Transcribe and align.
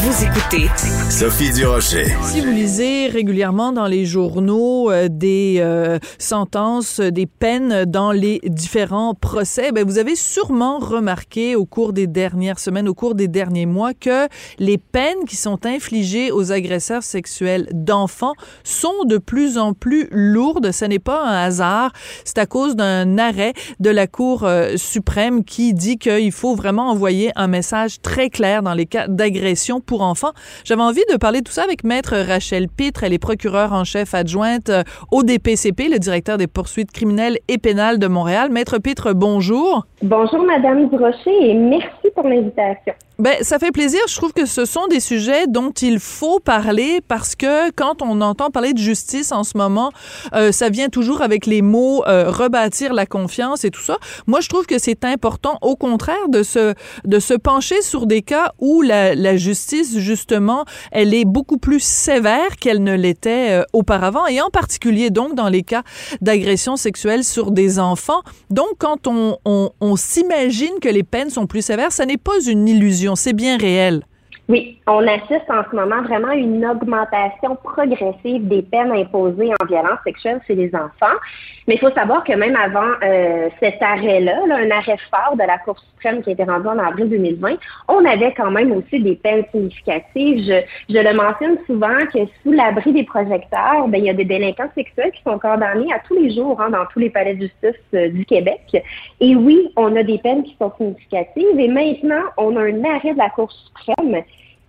Vous 0.00 0.24
écoutez 0.24 0.68
Sophie 1.10 1.50
Durocher. 1.52 2.06
Si 2.22 2.40
vous 2.40 2.52
lisez 2.52 3.08
régulièrement 3.08 3.72
dans 3.72 3.88
les 3.88 4.06
journaux 4.06 4.92
euh, 4.92 5.08
des 5.10 5.56
euh, 5.58 5.98
sentences, 6.18 7.00
des 7.00 7.26
peines 7.26 7.84
dans 7.84 8.12
les 8.12 8.40
différents 8.44 9.14
procès, 9.14 9.72
ben, 9.72 9.84
vous 9.84 9.98
avez 9.98 10.14
sûrement 10.14 10.78
remarqué 10.78 11.56
au 11.56 11.64
cours 11.64 11.92
des 11.92 12.06
dernières 12.06 12.60
semaines, 12.60 12.88
au 12.88 12.94
cours 12.94 13.16
des 13.16 13.26
derniers 13.26 13.66
mois, 13.66 13.92
que 13.92 14.28
les 14.60 14.78
peines 14.78 15.24
qui 15.26 15.34
sont 15.34 15.66
infligées 15.66 16.30
aux 16.30 16.52
agresseurs 16.52 17.02
sexuels 17.02 17.68
d'enfants 17.72 18.34
sont 18.62 19.04
de 19.04 19.18
plus 19.18 19.58
en 19.58 19.72
plus 19.72 20.06
lourdes. 20.12 20.70
Ce 20.70 20.84
n'est 20.84 21.00
pas 21.00 21.24
un 21.24 21.42
hasard. 21.42 21.92
C'est 22.24 22.38
à 22.38 22.46
cause 22.46 22.76
d'un 22.76 23.18
arrêt 23.18 23.52
de 23.80 23.90
la 23.90 24.06
Cour 24.06 24.44
euh, 24.44 24.76
suprême 24.76 25.42
qui 25.42 25.74
dit 25.74 25.98
qu'il 25.98 26.30
faut 26.30 26.54
vraiment 26.54 26.88
envoyer 26.88 27.32
un 27.34 27.48
message 27.48 28.00
très 28.00 28.30
clair 28.30 28.62
dans 28.62 28.74
les 28.74 28.86
cas 28.86 29.08
d'agression 29.08 29.80
pour 29.88 30.02
enfants. 30.02 30.32
J'avais 30.64 30.82
envie 30.82 31.02
de 31.10 31.16
parler 31.16 31.40
de 31.40 31.44
tout 31.44 31.52
ça 31.52 31.64
avec 31.64 31.82
Maître 31.82 32.14
Rachel 32.16 32.68
Pitre. 32.68 33.02
Elle 33.02 33.14
est 33.14 33.18
procureure 33.18 33.72
en 33.72 33.82
chef 33.82 34.14
adjointe 34.14 34.68
euh, 34.68 34.84
au 35.10 35.24
DPCP, 35.24 35.88
le 35.88 35.98
directeur 35.98 36.36
des 36.36 36.46
poursuites 36.46 36.92
criminelles 36.92 37.38
et 37.48 37.58
pénales 37.58 37.98
de 37.98 38.06
Montréal. 38.06 38.50
Maître 38.52 38.78
Pitre, 38.78 39.14
bonjour. 39.14 39.86
Bonjour, 40.02 40.44
Madame 40.44 40.88
Durocher, 40.90 41.50
et 41.50 41.54
merci 41.54 42.10
pour 42.14 42.28
l'invitation. 42.28 42.94
Ben, 43.18 43.34
ça 43.40 43.58
fait 43.58 43.72
plaisir. 43.72 43.98
Je 44.08 44.14
trouve 44.14 44.32
que 44.32 44.46
ce 44.46 44.64
sont 44.64 44.86
des 44.86 45.00
sujets 45.00 45.48
dont 45.48 45.72
il 45.72 45.98
faut 45.98 46.38
parler 46.38 47.00
parce 47.08 47.34
que 47.34 47.72
quand 47.72 48.00
on 48.00 48.20
entend 48.20 48.50
parler 48.50 48.74
de 48.74 48.78
justice 48.78 49.32
en 49.32 49.42
ce 49.42 49.58
moment, 49.58 49.90
euh, 50.34 50.52
ça 50.52 50.68
vient 50.68 50.88
toujours 50.88 51.20
avec 51.20 51.44
les 51.44 51.60
mots 51.60 52.04
euh, 52.06 52.30
rebâtir 52.30 52.92
la 52.94 53.06
confiance 53.06 53.64
et 53.64 53.72
tout 53.72 53.80
ça. 53.80 53.96
Moi, 54.28 54.38
je 54.40 54.48
trouve 54.48 54.66
que 54.66 54.78
c'est 54.78 55.04
important, 55.04 55.58
au 55.62 55.74
contraire, 55.74 56.28
de 56.28 56.44
se 56.44 56.74
de 57.04 57.18
se 57.18 57.34
pencher 57.34 57.82
sur 57.82 58.06
des 58.06 58.22
cas 58.22 58.52
où 58.60 58.82
la, 58.82 59.16
la 59.16 59.36
justice, 59.36 59.77
justement, 59.84 60.64
elle 60.92 61.14
est 61.14 61.24
beaucoup 61.24 61.58
plus 61.58 61.80
sévère 61.80 62.56
qu'elle 62.56 62.82
ne 62.82 62.94
l'était 62.94 63.50
euh, 63.50 63.64
auparavant, 63.72 64.26
et 64.26 64.40
en 64.40 64.50
particulier 64.50 65.10
donc 65.10 65.34
dans 65.34 65.48
les 65.48 65.62
cas 65.62 65.82
d'agression 66.20 66.76
sexuelle 66.76 67.24
sur 67.24 67.50
des 67.50 67.78
enfants. 67.78 68.22
Donc, 68.50 68.68
quand 68.78 69.06
on, 69.06 69.38
on, 69.44 69.70
on 69.80 69.96
s'imagine 69.96 70.78
que 70.80 70.88
les 70.88 71.02
peines 71.02 71.30
sont 71.30 71.46
plus 71.46 71.62
sévères, 71.62 71.92
ça 71.92 72.06
n'est 72.06 72.16
pas 72.16 72.40
une 72.46 72.68
illusion 72.68 73.16
c'est 73.16 73.32
bien 73.32 73.56
réel. 73.56 74.04
Oui, 74.48 74.78
on 74.86 75.06
assiste 75.06 75.50
en 75.50 75.62
ce 75.70 75.76
moment 75.76 76.00
vraiment 76.04 76.28
à 76.28 76.34
une 76.34 76.64
augmentation 76.64 77.54
progressive 77.56 78.48
des 78.48 78.62
peines 78.62 78.92
imposées 78.92 79.50
en 79.60 79.66
violence 79.66 79.98
sexuelle 80.04 80.40
chez 80.46 80.54
les 80.54 80.74
enfants. 80.74 81.18
Mais 81.66 81.74
il 81.74 81.78
faut 81.78 81.90
savoir 81.90 82.24
que 82.24 82.32
même 82.32 82.56
avant 82.56 82.92
euh, 83.02 83.50
cet 83.60 83.82
arrêt-là, 83.82 84.38
un 84.50 84.70
arrêt 84.70 84.96
fort 85.10 85.36
de 85.36 85.42
la 85.42 85.58
Cour 85.58 85.78
suprême 85.78 86.22
qui 86.22 86.30
a 86.30 86.32
été 86.32 86.44
rendu 86.44 86.66
en 86.66 86.78
avril 86.78 87.10
2020, 87.10 87.56
on 87.88 88.02
avait 88.06 88.32
quand 88.32 88.50
même 88.50 88.72
aussi 88.72 88.98
des 89.00 89.16
peines 89.16 89.44
significatives. 89.52 90.64
Je, 90.88 90.98
le 90.98 91.14
mentionne 91.14 91.58
souvent 91.66 91.98
que 92.10 92.20
sous 92.42 92.52
l'abri 92.52 92.94
des 92.94 93.04
projecteurs, 93.04 93.86
ben, 93.88 93.98
il 93.98 94.04
y 94.04 94.10
a 94.10 94.14
des 94.14 94.24
délinquants 94.24 94.70
sexuels 94.74 95.12
qui 95.12 95.22
sont 95.24 95.38
condamnés 95.38 95.92
à 95.92 95.98
tous 96.08 96.14
les 96.14 96.34
jours 96.34 96.58
hein, 96.58 96.70
dans 96.70 96.86
tous 96.86 97.00
les 97.00 97.10
palais 97.10 97.34
de 97.34 97.42
justice 97.42 97.82
euh, 97.92 98.08
du 98.08 98.24
Québec. 98.24 98.82
Et 99.20 99.36
oui, 99.36 99.70
on 99.76 99.94
a 99.94 100.02
des 100.02 100.16
peines 100.16 100.42
qui 100.42 100.56
sont 100.58 100.72
significatives. 100.78 101.60
Et 101.60 101.68
maintenant, 101.68 102.22
on 102.38 102.56
a 102.56 102.62
un 102.62 102.84
arrêt 102.84 103.12
de 103.12 103.18
la 103.18 103.28
Cour 103.28 103.52
suprême 103.52 104.22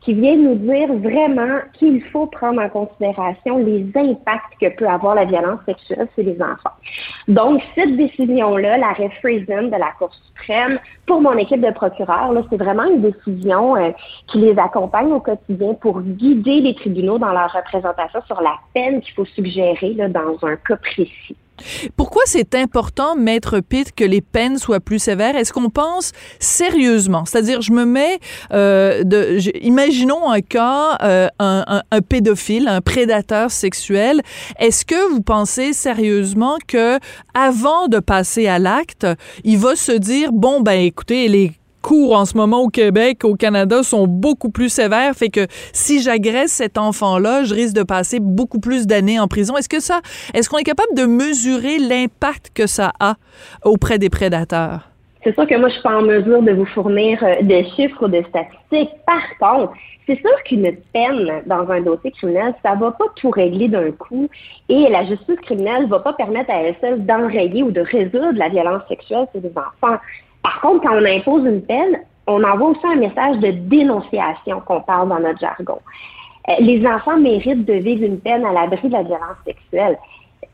qui 0.09 0.15
vient 0.15 0.37
nous 0.37 0.55
dire 0.55 0.91
vraiment 0.91 1.59
qu'il 1.73 2.01
faut 2.05 2.25
prendre 2.25 2.59
en 2.59 2.69
considération 2.69 3.59
les 3.59 3.85
impacts 3.95 4.57
que 4.59 4.75
peut 4.75 4.87
avoir 4.87 5.13
la 5.13 5.25
violence 5.25 5.59
sexuelle 5.67 6.07
sur 6.15 6.23
les 6.23 6.41
enfants. 6.41 6.73
Donc, 7.27 7.61
cette 7.75 7.95
décision-là, 7.95 8.79
l'arrêt 8.79 9.11
Friesen 9.19 9.69
de 9.69 9.75
la 9.75 9.91
Cour 9.99 10.09
suprême, 10.25 10.79
pour 11.05 11.21
mon 11.21 11.37
équipe 11.37 11.61
de 11.61 11.69
procureurs, 11.69 12.33
c'est 12.49 12.57
vraiment 12.57 12.85
une 12.85 13.01
décision 13.01 13.75
euh, 13.75 13.91
qui 14.25 14.39
les 14.39 14.57
accompagne 14.57 15.11
au 15.11 15.19
quotidien 15.19 15.75
pour 15.75 16.01
guider 16.01 16.61
les 16.61 16.73
tribunaux 16.73 17.19
dans 17.19 17.31
leur 17.31 17.51
représentation 17.51 18.21
sur 18.25 18.41
la 18.41 18.55
peine 18.73 19.01
qu'il 19.01 19.13
faut 19.13 19.25
suggérer 19.25 19.93
dans 19.93 20.39
un 20.41 20.55
cas 20.55 20.77
précis. 20.77 21.35
Pourquoi 21.95 22.21
c'est 22.25 22.55
important, 22.55 23.15
Maître 23.15 23.59
Pitt, 23.59 23.93
que 23.93 24.03
les 24.03 24.21
peines 24.21 24.57
soient 24.57 24.79
plus 24.79 24.99
sévères? 24.99 25.35
Est-ce 25.35 25.53
qu'on 25.53 25.69
pense 25.69 26.11
sérieusement? 26.39 27.25
C'est-à-dire, 27.25 27.61
je 27.61 27.71
me 27.71 27.85
mets, 27.85 28.19
euh, 28.51 29.03
de, 29.03 29.39
imaginons 29.63 30.29
un 30.29 30.41
cas, 30.41 30.97
euh, 31.01 31.27
un, 31.39 31.63
un, 31.67 31.81
un, 31.91 32.01
pédophile, 32.01 32.67
un 32.67 32.81
prédateur 32.81 33.51
sexuel. 33.51 34.21
Est-ce 34.59 34.85
que 34.85 35.11
vous 35.11 35.21
pensez 35.21 35.73
sérieusement 35.73 36.57
que, 36.67 36.99
avant 37.33 37.87
de 37.87 37.99
passer 37.99 38.47
à 38.47 38.59
l'acte, 38.59 39.07
il 39.43 39.57
va 39.57 39.75
se 39.75 39.91
dire, 39.91 40.31
bon, 40.31 40.61
ben, 40.61 40.79
écoutez, 40.79 41.27
les 41.27 41.51
cours 41.81 42.15
en 42.15 42.25
ce 42.25 42.37
moment 42.37 42.61
au 42.61 42.69
Québec, 42.69 43.23
au 43.23 43.35
Canada, 43.35 43.83
sont 43.83 44.07
beaucoup 44.07 44.49
plus 44.49 44.69
sévères. 44.69 45.13
Fait 45.15 45.29
que 45.29 45.47
si 45.73 46.01
j'agresse 46.01 46.51
cet 46.51 46.77
enfant-là, 46.77 47.43
je 47.43 47.53
risque 47.53 47.75
de 47.75 47.83
passer 47.83 48.19
beaucoup 48.19 48.59
plus 48.59 48.87
d'années 48.87 49.19
en 49.19 49.27
prison. 49.27 49.57
Est-ce 49.57 49.69
que 49.69 49.79
ça, 49.79 50.01
est-ce 50.33 50.49
qu'on 50.49 50.57
est 50.57 50.63
capable 50.63 50.93
de 50.95 51.05
mesurer 51.05 51.77
l'impact 51.79 52.51
que 52.53 52.67
ça 52.67 52.91
a 52.99 53.15
auprès 53.63 53.97
des 53.97 54.09
prédateurs? 54.09 54.89
C'est 55.23 55.33
sûr 55.33 55.45
que 55.47 55.55
moi, 55.55 55.67
je 55.67 55.73
suis 55.73 55.83
pas 55.83 55.97
en 55.97 56.01
mesure 56.01 56.41
de 56.41 56.53
vous 56.53 56.65
fournir 56.65 57.21
euh, 57.23 57.41
des 57.41 57.65
chiffres 57.75 58.05
ou 58.05 58.07
de 58.07 58.23
statistiques. 58.29 58.91
Par 59.05 59.21
contre, 59.37 59.73
c'est 60.07 60.19
sûr 60.21 60.43
qu'une 60.45 60.75
peine 60.93 61.43
dans 61.45 61.69
un 61.69 61.81
dossier 61.81 62.11
criminel, 62.11 62.55
ça 62.63 62.75
va 62.75 62.91
pas 62.91 63.05
tout 63.15 63.29
régler 63.29 63.67
d'un 63.67 63.91
coup 63.91 64.29
et 64.69 64.87
la 64.89 65.05
justice 65.05 65.39
criminelle 65.43 65.87
va 65.87 65.99
pas 65.99 66.13
permettre 66.13 66.49
à 66.51 66.61
elle 66.61 66.75
seule 66.81 67.05
d'enrayer 67.05 67.63
ou 67.63 67.71
de 67.71 67.81
résoudre 67.81 68.33
la 68.33 68.49
violence 68.49 68.81
sexuelle 68.87 69.27
sur 69.31 69.41
les 69.41 69.51
enfants. 69.51 69.99
Par 70.49 70.61
contre, 70.61 70.81
quand 70.81 70.95
on 70.95 71.05
impose 71.05 71.45
une 71.45 71.61
peine, 71.61 71.99
on 72.25 72.43
envoie 72.43 72.69
aussi 72.69 72.87
un 72.91 72.95
message 72.95 73.37
de 73.37 73.51
dénonciation 73.51 74.61
qu'on 74.61 74.81
parle 74.81 75.09
dans 75.09 75.19
notre 75.19 75.39
jargon. 75.39 75.77
Euh, 76.47 76.53
les 76.59 76.83
enfants 76.87 77.17
méritent 77.17 77.65
de 77.65 77.73
vivre 77.73 78.03
une 78.03 78.19
peine 78.19 78.43
à 78.43 78.51
l'abri 78.51 78.87
de 78.87 78.93
la 78.93 79.03
violence 79.03 79.37
sexuelle. 79.45 79.99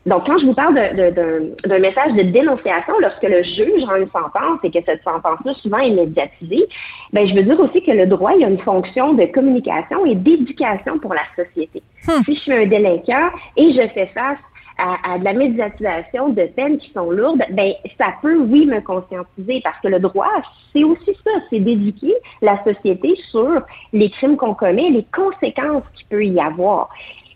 Donc, 0.04 0.26
quand 0.26 0.36
je 0.36 0.44
vous 0.44 0.52
parle 0.52 0.74
d'un 0.74 1.78
message 1.78 2.12
de 2.12 2.24
dénonciation, 2.24 2.92
lorsque 3.00 3.22
le 3.22 3.42
juge 3.42 3.84
rend 3.86 3.96
une 3.96 4.10
sentence 4.10 4.58
et 4.64 4.70
que 4.70 4.84
cette 4.84 5.02
sentence-là 5.02 5.54
souvent 5.54 5.78
est 5.78 5.90
médiatisée, 5.90 6.66
ben, 7.14 7.26
je 7.26 7.34
veux 7.34 7.44
dire 7.44 7.58
aussi 7.58 7.82
que 7.82 7.92
le 7.92 8.06
droit, 8.06 8.32
il 8.36 8.44
a 8.44 8.48
une 8.48 8.58
fonction 8.58 9.14
de 9.14 9.24
communication 9.24 10.04
et 10.04 10.14
d'éducation 10.14 10.98
pour 10.98 11.14
la 11.14 11.24
société. 11.42 11.82
Hmm. 12.06 12.22
Si 12.26 12.34
je 12.34 12.40
suis 12.40 12.52
un 12.52 12.66
délinquant 12.66 13.30
et 13.56 13.72
je 13.72 13.88
fais 13.94 14.10
face 14.14 14.38
à, 14.78 15.18
de 15.18 15.24
la 15.24 15.32
médiatisation 15.32 16.30
de 16.30 16.44
peines 16.54 16.78
qui 16.78 16.90
sont 16.92 17.10
lourdes, 17.10 17.42
ben 17.50 17.72
ça 17.98 18.14
peut, 18.20 18.36
oui, 18.36 18.66
me 18.66 18.80
conscientiser 18.80 19.60
parce 19.64 19.78
que 19.80 19.88
le 19.88 19.98
droit, 19.98 20.28
c'est 20.72 20.84
aussi 20.84 21.16
ça, 21.24 21.30
c'est 21.50 21.60
d'éduquer 21.60 22.14
la 22.42 22.62
société 22.64 23.16
sur 23.30 23.62
les 23.92 24.10
crimes 24.10 24.36
qu'on 24.36 24.54
commet, 24.54 24.90
les 24.90 25.06
conséquences 25.14 25.84
qu'il 25.94 26.06
peut 26.08 26.24
y 26.24 26.40
avoir. 26.40 26.90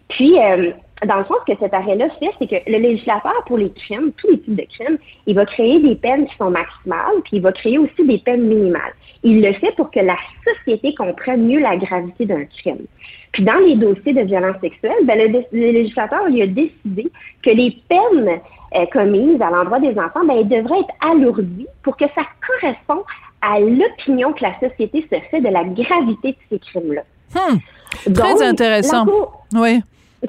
Puis, 0.08 0.38
euh, 0.38 0.72
dans 1.06 1.16
le 1.16 1.24
sens 1.24 1.38
que 1.46 1.52
cet 1.58 1.72
arrêt-là 1.72 2.08
fait, 2.18 2.30
c'est 2.38 2.46
que 2.46 2.70
le 2.70 2.78
législateur, 2.78 3.42
pour 3.46 3.58
les 3.58 3.70
crimes, 3.70 4.12
tous 4.16 4.28
les 4.28 4.40
types 4.40 4.56
de 4.56 4.66
crimes, 4.70 4.98
il 5.26 5.34
va 5.34 5.46
créer 5.46 5.80
des 5.80 5.94
peines 5.94 6.26
qui 6.26 6.36
sont 6.36 6.50
maximales, 6.50 7.20
puis 7.24 7.36
il 7.36 7.42
va 7.42 7.52
créer 7.52 7.78
aussi 7.78 8.06
des 8.06 8.18
peines 8.18 8.46
minimales. 8.46 8.92
Il 9.22 9.42
le 9.42 9.52
fait 9.54 9.74
pour 9.76 9.90
que 9.90 10.00
la 10.00 10.16
société 10.44 10.94
comprenne 10.94 11.46
mieux 11.46 11.60
la 11.60 11.76
gravité 11.76 12.26
d'un 12.26 12.44
crime. 12.44 12.86
Puis 13.32 13.44
dans 13.44 13.58
les 13.58 13.76
dossiers 13.76 14.12
de 14.12 14.22
violence 14.22 14.60
sexuelle, 14.60 15.04
ben, 15.04 15.18
le, 15.18 15.72
législateur 15.72 16.28
il 16.28 16.42
a 16.42 16.46
décidé 16.46 17.10
que 17.42 17.50
les 17.50 17.76
peines 17.88 18.40
euh, 18.74 18.86
commises 18.92 19.40
à 19.40 19.50
l'endroit 19.50 19.80
des 19.80 19.98
enfants, 19.98 20.24
ben, 20.26 20.36
elles 20.38 20.48
devraient 20.48 20.80
être 20.80 21.12
alourdies 21.12 21.68
pour 21.82 21.96
que 21.96 22.06
ça 22.14 22.22
corresponde 22.46 23.04
à 23.40 23.58
l'opinion 23.58 24.32
que 24.32 24.42
la 24.42 24.58
société 24.60 25.06
se 25.10 25.18
fait 25.30 25.40
de 25.40 25.48
la 25.48 25.64
gravité 25.64 26.32
de 26.32 26.36
ces 26.50 26.58
crimes-là. 26.58 27.02
Hmm. 27.34 28.12
Très 28.12 28.42
intéressant. 28.42 29.06
oui. 29.54 29.80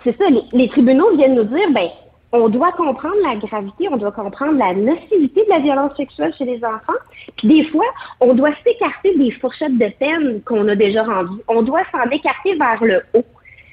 C'est 0.04 0.18
ça, 0.18 0.26
les, 0.54 0.70
tribunaux 0.70 1.16
viennent 1.16 1.36
nous 1.36 1.44
dire, 1.44 1.70
ben, 1.72 1.90
on 2.32 2.48
doit 2.48 2.72
comprendre 2.72 3.18
la 3.24 3.36
gravité, 3.36 3.90
on 3.92 3.98
doit 3.98 4.14
comprendre 4.14 4.58
la 4.58 4.74
nocivité 4.74 5.44
de 5.44 5.50
la 5.50 5.60
violence 5.60 5.96
sexuelle 5.98 6.34
chez 6.38 6.46
les 6.46 6.64
enfants. 6.64 7.00
Puis 7.38 7.48
des 7.50 7.66
fois, 7.66 7.86
on 8.22 8.34
doit 8.34 8.54
s'écarter 8.64 9.18
des 9.18 9.32
fourchettes 9.32 9.78
de 9.78 9.90
peine 10.00 10.42
qu'on 10.44 10.68
a 10.70 10.76
déjà 10.76 11.04
rendues. 11.04 11.42
On 11.50 11.62
doit 11.62 11.84
s'en 11.92 12.10
écarter 12.10 12.56
vers 12.56 12.82
le 12.84 13.02
haut. 13.14 13.26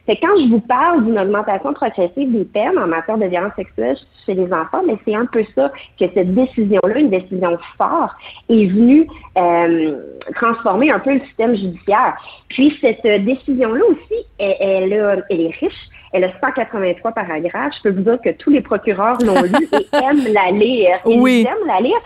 Fait 0.09 0.17
quand 0.17 0.39
je 0.41 0.49
vous 0.49 0.61
parle 0.61 1.05
d'une 1.05 1.19
augmentation 1.19 1.75
progressive 1.75 2.33
des 2.33 2.47
peines 2.47 2.79
en 2.79 2.87
matière 2.87 3.19
de 3.19 3.27
violence 3.27 3.53
sexuelle 3.57 3.99
chez 4.25 4.33
les 4.33 4.51
enfants, 4.51 4.81
mais 4.87 4.97
c'est 5.05 5.15
un 5.15 5.27
peu 5.27 5.45
ça 5.55 5.71
que 6.01 6.07
cette 6.15 6.35
décision-là, 6.35 6.99
une 6.99 7.11
décision 7.11 7.59
forte, 7.77 8.17
est 8.49 8.65
venue 8.65 9.07
euh, 9.37 9.99
transformer 10.35 10.91
un 10.91 10.99
peu 10.99 11.13
le 11.13 11.21
système 11.27 11.55
judiciaire. 11.55 12.17
Puis 12.49 12.79
cette 12.81 13.03
décision-là 13.03 13.85
aussi, 13.85 14.25
elle, 14.39 14.57
elle, 14.61 15.25
elle 15.29 15.41
est 15.43 15.55
riche 15.61 15.91
elle 16.13 16.25
a 16.25 16.33
183 16.41 17.13
paragraphes. 17.13 17.75
Je 17.77 17.83
peux 17.83 17.95
vous 17.95 18.03
dire 18.03 18.19
que 18.25 18.31
tous 18.31 18.49
les 18.49 18.63
procureurs 18.63 19.19
l'ont 19.23 19.43
lu 19.43 19.69
et 19.73 19.97
aiment 19.97 20.33
la 20.33 20.51
lire. 20.53 20.99
Ils 21.05 21.47
aiment 21.47 21.67
la 21.67 21.81
lire 21.81 21.99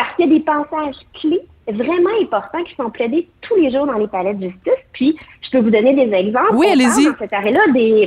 parce 0.00 0.16
qu'il 0.16 0.30
y 0.30 0.34
a 0.34 0.38
des 0.38 0.44
passages 0.44 0.96
clés 1.20 1.42
vraiment 1.68 2.10
importants 2.22 2.64
qui 2.64 2.74
sont 2.74 2.88
plaidés 2.88 3.28
tous 3.42 3.54
les 3.56 3.70
jours 3.70 3.86
dans 3.86 3.98
les 3.98 4.08
palais 4.08 4.32
de 4.32 4.48
justice. 4.48 4.82
Puis, 4.94 5.14
je 5.42 5.50
peux 5.50 5.58
vous 5.58 5.68
donner 5.68 5.92
des 5.92 6.10
exemples. 6.16 6.54
Oui, 6.54 6.68
allez-y. 6.72 7.04
Dans 7.04 7.18
cet 7.18 7.34
arrêt-là, 7.34 7.60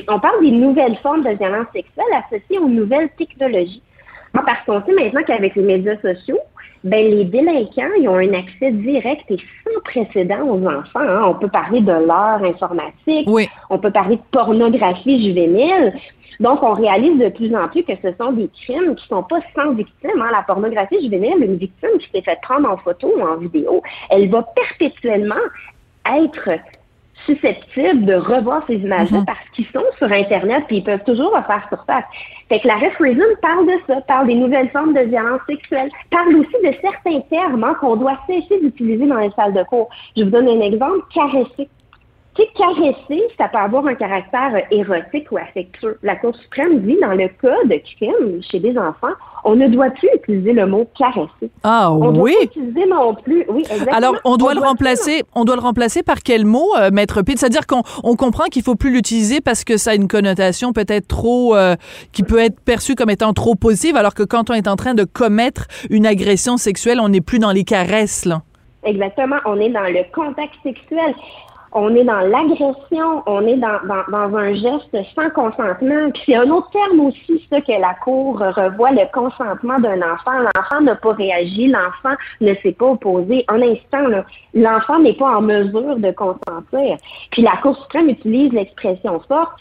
on 0.07 0.19
parle 0.19 0.41
des 0.41 0.49
nouvelles 0.49 0.97
formes 1.03 1.23
de 1.23 1.29
violence 1.37 1.67
sexuelle 1.71 2.05
associées 2.25 2.57
aux 2.57 2.67
nouvelles 2.67 3.09
technologies. 3.15 3.83
Parce 4.33 4.65
qu'on 4.65 4.83
sait 4.83 4.93
maintenant 4.93 5.21
qu'avec 5.21 5.53
les 5.55 5.61
médias 5.61 5.95
sociaux, 6.01 6.39
ben 6.83 7.09
les 7.09 7.25
délinquants, 7.25 7.93
ils 7.97 8.07
ont 8.09 8.17
un 8.17 8.33
accès 8.33 8.71
direct 8.71 9.23
et 9.29 9.37
sans 9.37 9.81
précédent 9.85 10.41
aux 10.47 10.65
enfants. 10.65 10.99
Hein. 10.99 11.23
On 11.27 11.35
peut 11.35 11.47
parler 11.47 11.81
de 11.81 11.91
l'heure 11.91 12.43
informatique, 12.43 13.27
oui. 13.27 13.47
on 13.69 13.79
peut 13.79 13.91
parler 13.91 14.17
de 14.17 14.21
pornographie 14.31 15.25
juvénile. 15.25 15.93
Donc, 16.39 16.63
on 16.63 16.73
réalise 16.73 17.19
de 17.19 17.29
plus 17.29 17.55
en 17.55 17.69
plus 17.69 17.83
que 17.83 17.93
ce 18.01 18.11
sont 18.19 18.31
des 18.33 18.49
crimes 18.49 18.95
qui 18.95 19.07
sont 19.07 19.23
pas 19.23 19.39
sans 19.55 19.73
victime. 19.73 20.21
Hein. 20.21 20.29
La 20.31 20.41
pornographie 20.41 21.01
juvénile, 21.01 21.41
une 21.41 21.57
victime 21.57 21.97
qui 21.99 22.09
s'est 22.13 22.23
fait 22.23 22.39
prendre 22.41 22.69
en 22.69 22.77
photo 22.77 23.13
ou 23.17 23.21
en 23.21 23.37
vidéo, 23.37 23.81
elle 24.09 24.29
va 24.29 24.43
perpétuellement 24.43 25.35
être 26.05 26.49
susceptibles 27.25 28.05
de 28.05 28.15
revoir 28.15 28.63
ces 28.67 28.75
images-là 28.75 29.19
mhm. 29.19 29.25
parce 29.25 29.49
qu'ils 29.53 29.67
sont 29.67 29.83
sur 29.97 30.11
Internet 30.11 30.63
et 30.69 30.77
ils 30.77 30.83
peuvent 30.83 31.03
toujours 31.05 31.35
refaire 31.35 31.65
surface. 31.69 32.03
Fait 32.49 32.59
que 32.59 32.67
la 32.67 32.75
Referism 32.75 33.23
parle 33.41 33.65
de 33.65 33.79
ça, 33.87 34.01
parle 34.01 34.27
des 34.27 34.35
nouvelles 34.35 34.69
formes 34.69 34.93
de 34.93 35.01
violence 35.01 35.41
sexuelle, 35.47 35.89
parle 36.11 36.35
aussi 36.35 36.55
de 36.63 36.73
certains 36.81 37.21
termes 37.29 37.63
hein, 37.63 37.75
qu'on 37.79 37.95
doit 37.95 38.19
cesser 38.27 38.59
d'utiliser 38.59 39.05
dans 39.07 39.19
les 39.19 39.31
salles 39.31 39.53
de 39.53 39.63
cours. 39.63 39.89
Je 40.15 40.23
vous 40.23 40.29
donne 40.29 40.47
un 40.47 40.61
exemple, 40.61 40.99
caresser. 41.13 41.69
Tu 42.35 42.41
sais, 42.41 42.49
caresser, 42.55 43.23
ça 43.37 43.47
peut 43.47 43.59
avoir 43.59 43.85
un 43.85 43.93
caractère 43.93 44.63
érotique 44.71 45.31
ou 45.31 45.37
affectueux. 45.37 45.99
La 46.01 46.15
Cour 46.15 46.35
suprême 46.35 46.79
dit, 46.79 46.97
dans 46.99 47.13
le 47.13 47.27
cas 47.27 47.63
de 47.65 47.79
crime 47.95 48.41
chez 48.41 48.59
des 48.59 48.75
enfants, 48.77 49.13
on 49.43 49.55
ne 49.55 49.67
doit 49.67 49.91
plus 49.91 50.09
utiliser 50.15 50.53
le 50.53 50.65
mot 50.65 50.87
caresser. 50.97 51.51
Ah 51.63 51.91
on 51.91 52.19
oui? 52.19 52.33
Doit 52.33 52.43
utiliser 52.43 52.85
non 52.87 53.13
plus. 53.13 53.45
Oui, 53.49 53.61
exactement. 53.61 53.95
Alors 53.95 54.15
on 54.23 54.37
doit 54.37 54.55
le 54.55 54.61
remplacer. 54.61 55.23
On 55.35 55.45
doit 55.45 55.55
le 55.55 55.61
remplacer 55.61 56.01
par 56.01 56.21
quel 56.23 56.45
mot, 56.45 56.75
euh, 56.77 56.89
maître 56.91 57.21
Pitt 57.21 57.37
C'est-à-dire 57.37 57.67
qu'on 57.67 57.83
on 58.03 58.15
comprend 58.15 58.45
qu'il 58.45 58.63
faut 58.63 58.75
plus 58.75 58.91
l'utiliser 58.91 59.39
parce 59.39 59.63
que 59.63 59.77
ça 59.77 59.91
a 59.91 59.95
une 59.95 60.07
connotation 60.07 60.73
peut-être 60.73 61.07
trop, 61.07 61.55
euh, 61.55 61.75
qui 62.13 62.23
peut 62.23 62.39
être 62.39 62.59
perçue 62.61 62.95
comme 62.95 63.11
étant 63.11 63.33
trop 63.33 63.53
positive, 63.53 63.95
alors 63.95 64.15
que 64.15 64.23
quand 64.23 64.49
on 64.49 64.53
est 64.53 64.67
en 64.67 64.75
train 64.75 64.95
de 64.95 65.03
commettre 65.03 65.67
une 65.91 66.07
agression 66.07 66.57
sexuelle, 66.57 66.99
on 66.99 67.09
n'est 67.09 67.21
plus 67.21 67.39
dans 67.39 67.51
les 67.51 67.63
caresses 67.63 68.25
là. 68.25 68.41
Exactement, 68.85 69.37
on 69.45 69.59
est 69.59 69.69
dans 69.69 69.83
le 69.83 70.03
contact 70.13 70.55
sexuel 70.63 71.13
on 71.75 71.95
est 71.95 72.03
dans 72.03 72.19
l'agression, 72.21 73.23
on 73.25 73.45
est 73.47 73.57
dans, 73.57 74.37
un 74.37 74.53
geste 74.53 74.95
sans 75.15 75.29
consentement. 75.31 76.11
Puis 76.13 76.23
c'est 76.25 76.35
un 76.35 76.49
autre 76.49 76.69
terme 76.71 76.99
aussi, 77.01 77.45
ça, 77.49 77.61
que 77.61 77.71
la 77.71 77.95
Cour 78.03 78.39
revoit, 78.39 78.91
le 78.91 79.11
consentement 79.11 79.79
d'un 79.79 80.01
enfant. 80.01 80.39
L'enfant 80.55 80.81
n'a 80.81 80.95
pas 80.95 81.13
réagi, 81.13 81.67
l'enfant 81.67 82.15
ne 82.41 82.53
s'est 82.55 82.73
pas 82.73 82.85
opposé. 82.85 83.43
Un 83.47 83.61
instant, 83.61 84.23
l'enfant 84.53 84.99
n'est 84.99 85.13
pas 85.13 85.37
en 85.37 85.41
mesure 85.41 85.97
de 85.97 86.11
consentir. 86.11 86.97
Puis 87.31 87.41
la 87.41 87.57
Cour 87.61 87.75
suprême 87.81 88.09
utilise 88.09 88.51
l'expression 88.53 89.19
forte. 89.27 89.53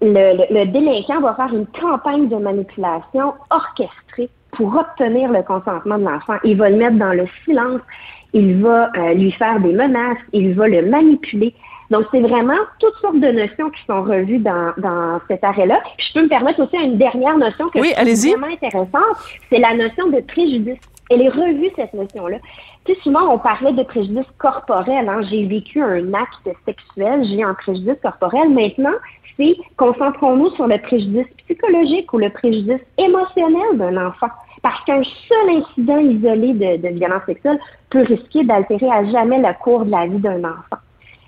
Le, 0.00 0.52
le 0.52 0.66
délinquant 0.66 1.20
va 1.20 1.34
faire 1.34 1.52
une 1.52 1.66
campagne 1.66 2.28
de 2.28 2.36
manipulation 2.36 3.34
orchestrée 3.50 4.30
pour 4.52 4.74
obtenir 4.76 5.30
le 5.30 5.42
consentement 5.42 5.98
de 5.98 6.04
l'enfant. 6.04 6.36
Il 6.44 6.56
va 6.56 6.70
le 6.70 6.76
mettre 6.76 6.96
dans 6.96 7.12
le 7.12 7.26
silence 7.44 7.80
il 8.32 8.60
va 8.62 8.90
euh, 8.96 9.14
lui 9.14 9.32
faire 9.32 9.60
des 9.60 9.72
menaces, 9.72 10.18
il 10.32 10.54
va 10.54 10.68
le 10.68 10.82
manipuler. 10.82 11.54
Donc, 11.90 12.04
c'est 12.10 12.20
vraiment 12.20 12.58
toutes 12.80 12.96
sortes 13.00 13.18
de 13.18 13.28
notions 13.28 13.70
qui 13.70 13.82
sont 13.86 14.02
revues 14.02 14.38
dans, 14.38 14.72
dans 14.76 15.20
cet 15.28 15.42
arrêt-là. 15.42 15.80
Je 15.96 16.12
peux 16.12 16.22
me 16.22 16.28
permettre 16.28 16.62
aussi 16.62 16.76
une 16.76 16.98
dernière 16.98 17.38
notion 17.38 17.68
que 17.70 17.78
oui, 17.78 17.92
je 17.96 18.30
vraiment 18.30 18.52
intéressante, 18.52 19.16
c'est 19.48 19.58
la 19.58 19.74
notion 19.74 20.08
de 20.08 20.20
préjudice. 20.20 20.78
Elle 21.10 21.22
est 21.22 21.30
revue, 21.30 21.70
cette 21.74 21.94
notion-là. 21.94 22.36
Tu 22.84 22.92
sais, 22.92 23.00
souvent, 23.00 23.32
on 23.32 23.38
parlait 23.38 23.72
de 23.72 23.82
préjudice 23.82 24.26
corporel. 24.36 25.08
Hein. 25.08 25.22
J'ai 25.30 25.46
vécu 25.46 25.80
un 25.82 26.12
acte 26.12 26.54
sexuel, 26.66 27.24
j'ai 27.24 27.42
un 27.42 27.54
préjudice 27.54 27.96
corporel. 28.02 28.50
Maintenant, 28.50 28.92
c'est 29.38 29.56
concentrons-nous 29.78 30.50
sur 30.56 30.66
le 30.66 30.76
préjudice 30.78 31.26
psychologique 31.44 32.12
ou 32.12 32.18
le 32.18 32.28
préjudice 32.28 32.82
émotionnel 32.98 33.78
d'un 33.78 34.08
enfant. 34.08 34.28
Parce 34.62 34.84
qu'un 34.84 35.02
seul 35.02 35.56
incident 35.56 35.98
isolé 35.98 36.52
de, 36.52 36.88
de 36.88 36.88
violence 36.94 37.22
sexuelle 37.26 37.58
peut 37.90 38.02
risquer 38.02 38.44
d'altérer 38.44 38.90
à 38.90 39.04
jamais 39.04 39.38
le 39.38 39.52
cours 39.62 39.84
de 39.84 39.90
la 39.90 40.06
vie 40.06 40.18
d'un 40.18 40.44
enfant. 40.44 40.78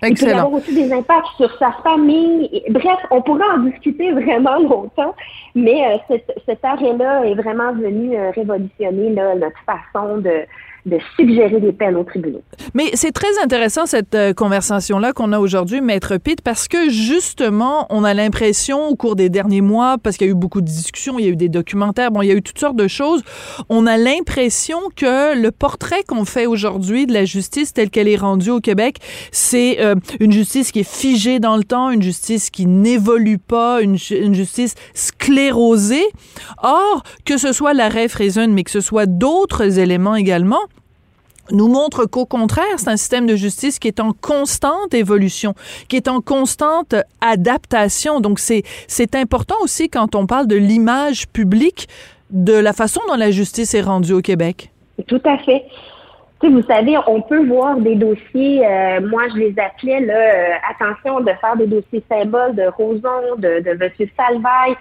Il 0.03 0.15
peut 0.15 0.25
y 0.25 0.31
avoir 0.31 0.51
aussi 0.53 0.73
des 0.73 0.91
impacts 0.91 1.27
sur 1.37 1.55
sa 1.59 1.71
famille. 1.83 2.63
Bref, 2.69 2.97
on 3.11 3.21
pourrait 3.21 3.49
en 3.53 3.59
discuter 3.69 4.11
vraiment 4.11 4.57
longtemps, 4.57 5.13
mais 5.53 5.85
euh, 5.85 5.97
cet, 6.07 6.31
cet 6.45 6.65
arrêt-là 6.65 7.25
est 7.25 7.35
vraiment 7.35 7.71
venu 7.73 8.17
euh, 8.17 8.31
révolutionner 8.31 9.11
là, 9.11 9.35
notre 9.35 9.59
façon 9.63 10.17
de, 10.17 10.45
de 10.85 10.97
suggérer 11.15 11.59
des 11.59 11.71
peines 11.71 11.95
aux 11.95 12.03
tribunaux. 12.03 12.41
Mais 12.73 12.91
c'est 12.93 13.11
très 13.11 13.39
intéressant 13.43 13.85
cette 13.85 14.15
euh, 14.15 14.33
conversation-là 14.33 15.13
qu'on 15.13 15.31
a 15.31 15.39
aujourd'hui, 15.39 15.81
Maître 15.81 16.17
Pitt, 16.17 16.41
parce 16.41 16.67
que 16.67 16.89
justement, 16.89 17.85
on 17.89 18.03
a 18.03 18.13
l'impression 18.13 18.87
au 18.87 18.95
cours 18.95 19.15
des 19.15 19.29
derniers 19.29 19.61
mois, 19.61 19.97
parce 20.01 20.17
qu'il 20.17 20.27
y 20.27 20.29
a 20.29 20.33
eu 20.33 20.35
beaucoup 20.35 20.61
de 20.61 20.65
discussions, 20.65 21.19
il 21.19 21.25
y 21.25 21.27
a 21.27 21.31
eu 21.31 21.35
des 21.35 21.49
documentaires, 21.49 22.11
bon, 22.11 22.21
il 22.21 22.27
y 22.27 22.31
a 22.31 22.35
eu 22.35 22.41
toutes 22.41 22.59
sortes 22.59 22.75
de 22.75 22.87
choses, 22.87 23.21
on 23.69 23.85
a 23.85 23.97
l'impression 23.97 24.79
que 24.95 25.39
le 25.39 25.51
portrait 25.51 26.03
qu'on 26.07 26.25
fait 26.25 26.45
aujourd'hui 26.45 27.05
de 27.05 27.13
la 27.13 27.25
justice 27.25 27.73
telle 27.73 27.89
qu'elle 27.89 28.07
est 28.07 28.17
rendue 28.17 28.49
au 28.49 28.59
Québec, 28.59 28.97
c'est 29.31 29.79
euh, 29.81 29.95
une 30.19 30.31
justice 30.31 30.71
qui 30.71 30.79
est 30.79 30.89
figée 30.89 31.39
dans 31.39 31.57
le 31.57 31.63
temps, 31.63 31.89
une 31.89 32.01
justice 32.01 32.49
qui 32.49 32.65
n'évolue 32.65 33.37
pas, 33.37 33.81
une, 33.81 33.97
justice 33.97 34.75
sclérosée. 34.93 36.05
Or, 36.63 37.03
que 37.25 37.37
ce 37.37 37.51
soit 37.51 37.73
l'arrêt 37.73 38.07
Frazen, 38.07 38.53
mais 38.53 38.63
que 38.63 38.71
ce 38.71 38.81
soit 38.81 39.05
d'autres 39.05 39.79
éléments 39.79 40.15
également, 40.15 40.59
nous 41.51 41.67
montre 41.67 42.05
qu'au 42.05 42.25
contraire, 42.25 42.77
c'est 42.77 42.89
un 42.89 42.97
système 42.97 43.27
de 43.27 43.35
justice 43.35 43.79
qui 43.79 43.87
est 43.87 43.99
en 43.99 44.13
constante 44.13 44.93
évolution, 44.93 45.53
qui 45.87 45.97
est 45.97 46.07
en 46.07 46.21
constante 46.21 46.95
adaptation. 47.21 48.19
Donc, 48.19 48.39
c'est, 48.39 48.63
c'est 48.87 49.15
important 49.15 49.55
aussi 49.61 49.89
quand 49.89 50.15
on 50.15 50.25
parle 50.25 50.47
de 50.47 50.55
l'image 50.55 51.27
publique 51.27 51.87
de 52.29 52.53
la 52.53 52.73
façon 52.73 53.01
dont 53.07 53.15
la 53.15 53.31
justice 53.31 53.73
est 53.73 53.81
rendue 53.81 54.13
au 54.13 54.21
Québec. 54.21 54.71
Tout 55.07 55.21
à 55.25 55.37
fait. 55.39 55.65
Tu 56.41 56.47
sais, 56.47 56.53
vous 56.53 56.63
savez, 56.63 56.97
on 57.07 57.21
peut 57.21 57.45
voir 57.45 57.77
des 57.77 57.95
dossiers, 57.95 58.65
euh, 58.65 59.07
moi 59.07 59.23
je 59.33 59.39
les 59.39 59.55
appelais, 59.59 59.99
là, 59.99 60.13
euh, 60.13 60.53
attention 60.71 61.19
de 61.19 61.31
faire 61.39 61.55
des 61.55 61.67
dossiers 61.67 62.03
symboles 62.09 62.55
de 62.55 62.63
Roson, 62.63 63.35
de, 63.37 63.59
de 63.59 63.69
M. 63.69 64.09
Salvaille, 64.17 64.75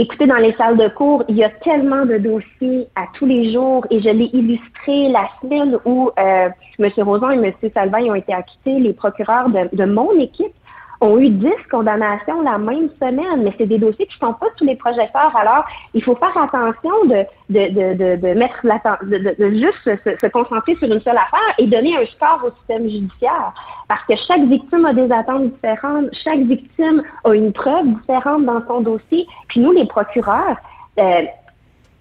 Écoutez, 0.00 0.28
dans 0.28 0.36
les 0.36 0.52
salles 0.52 0.76
de 0.76 0.86
cours, 0.86 1.24
il 1.28 1.36
y 1.36 1.42
a 1.42 1.50
tellement 1.50 2.06
de 2.06 2.18
dossiers 2.18 2.86
à 2.94 3.06
tous 3.14 3.26
les 3.26 3.52
jours 3.52 3.84
et 3.90 4.00
je 4.00 4.08
l'ai 4.08 4.30
illustré 4.32 5.08
la 5.08 5.28
semaine 5.42 5.76
où 5.84 6.10
euh, 6.16 6.48
M. 6.78 6.90
Rosan 6.98 7.30
et 7.30 7.44
M. 7.44 7.52
Salvaille 7.74 8.08
ont 8.08 8.14
été 8.14 8.32
acquittés, 8.32 8.78
les 8.78 8.92
procureurs 8.92 9.48
de 9.48 9.84
mon 9.84 10.12
équipe 10.20 10.54
ont 11.00 11.18
eu 11.18 11.30
10 11.30 11.48
condamnations 11.70 12.42
la 12.42 12.58
même 12.58 12.88
semaine, 13.00 13.42
mais 13.44 13.54
c'est 13.56 13.66
des 13.66 13.78
dossiers 13.78 14.06
qui 14.06 14.16
ne 14.20 14.28
sont 14.28 14.34
pas 14.34 14.46
tous 14.56 14.64
les 14.64 14.76
projecteurs. 14.76 15.34
Alors, 15.36 15.64
il 15.94 16.02
faut 16.02 16.16
faire 16.16 16.36
attention 16.36 17.04
de, 17.04 17.24
de, 17.50 17.94
de, 17.94 18.16
de, 18.16 18.34
mettre 18.34 18.58
la, 18.64 18.80
de, 19.02 19.50
juste 19.50 19.78
se, 19.84 20.16
se, 20.20 20.26
concentrer 20.26 20.74
sur 20.76 20.92
une 20.92 21.00
seule 21.00 21.16
affaire 21.16 21.54
et 21.58 21.66
donner 21.66 21.96
un 21.96 22.06
score 22.06 22.40
au 22.44 22.50
système 22.58 22.88
judiciaire. 22.88 23.52
Parce 23.88 24.04
que 24.04 24.14
chaque 24.26 24.42
victime 24.42 24.84
a 24.86 24.92
des 24.92 25.10
attentes 25.12 25.52
différentes, 25.52 26.08
chaque 26.24 26.40
victime 26.40 27.02
a 27.24 27.32
une 27.32 27.52
preuve 27.52 27.86
différente 27.86 28.44
dans 28.44 28.66
son 28.66 28.80
dossier. 28.80 29.26
Puis 29.48 29.60
nous, 29.60 29.72
les 29.72 29.86
procureurs, 29.86 30.56
euh, 30.98 31.22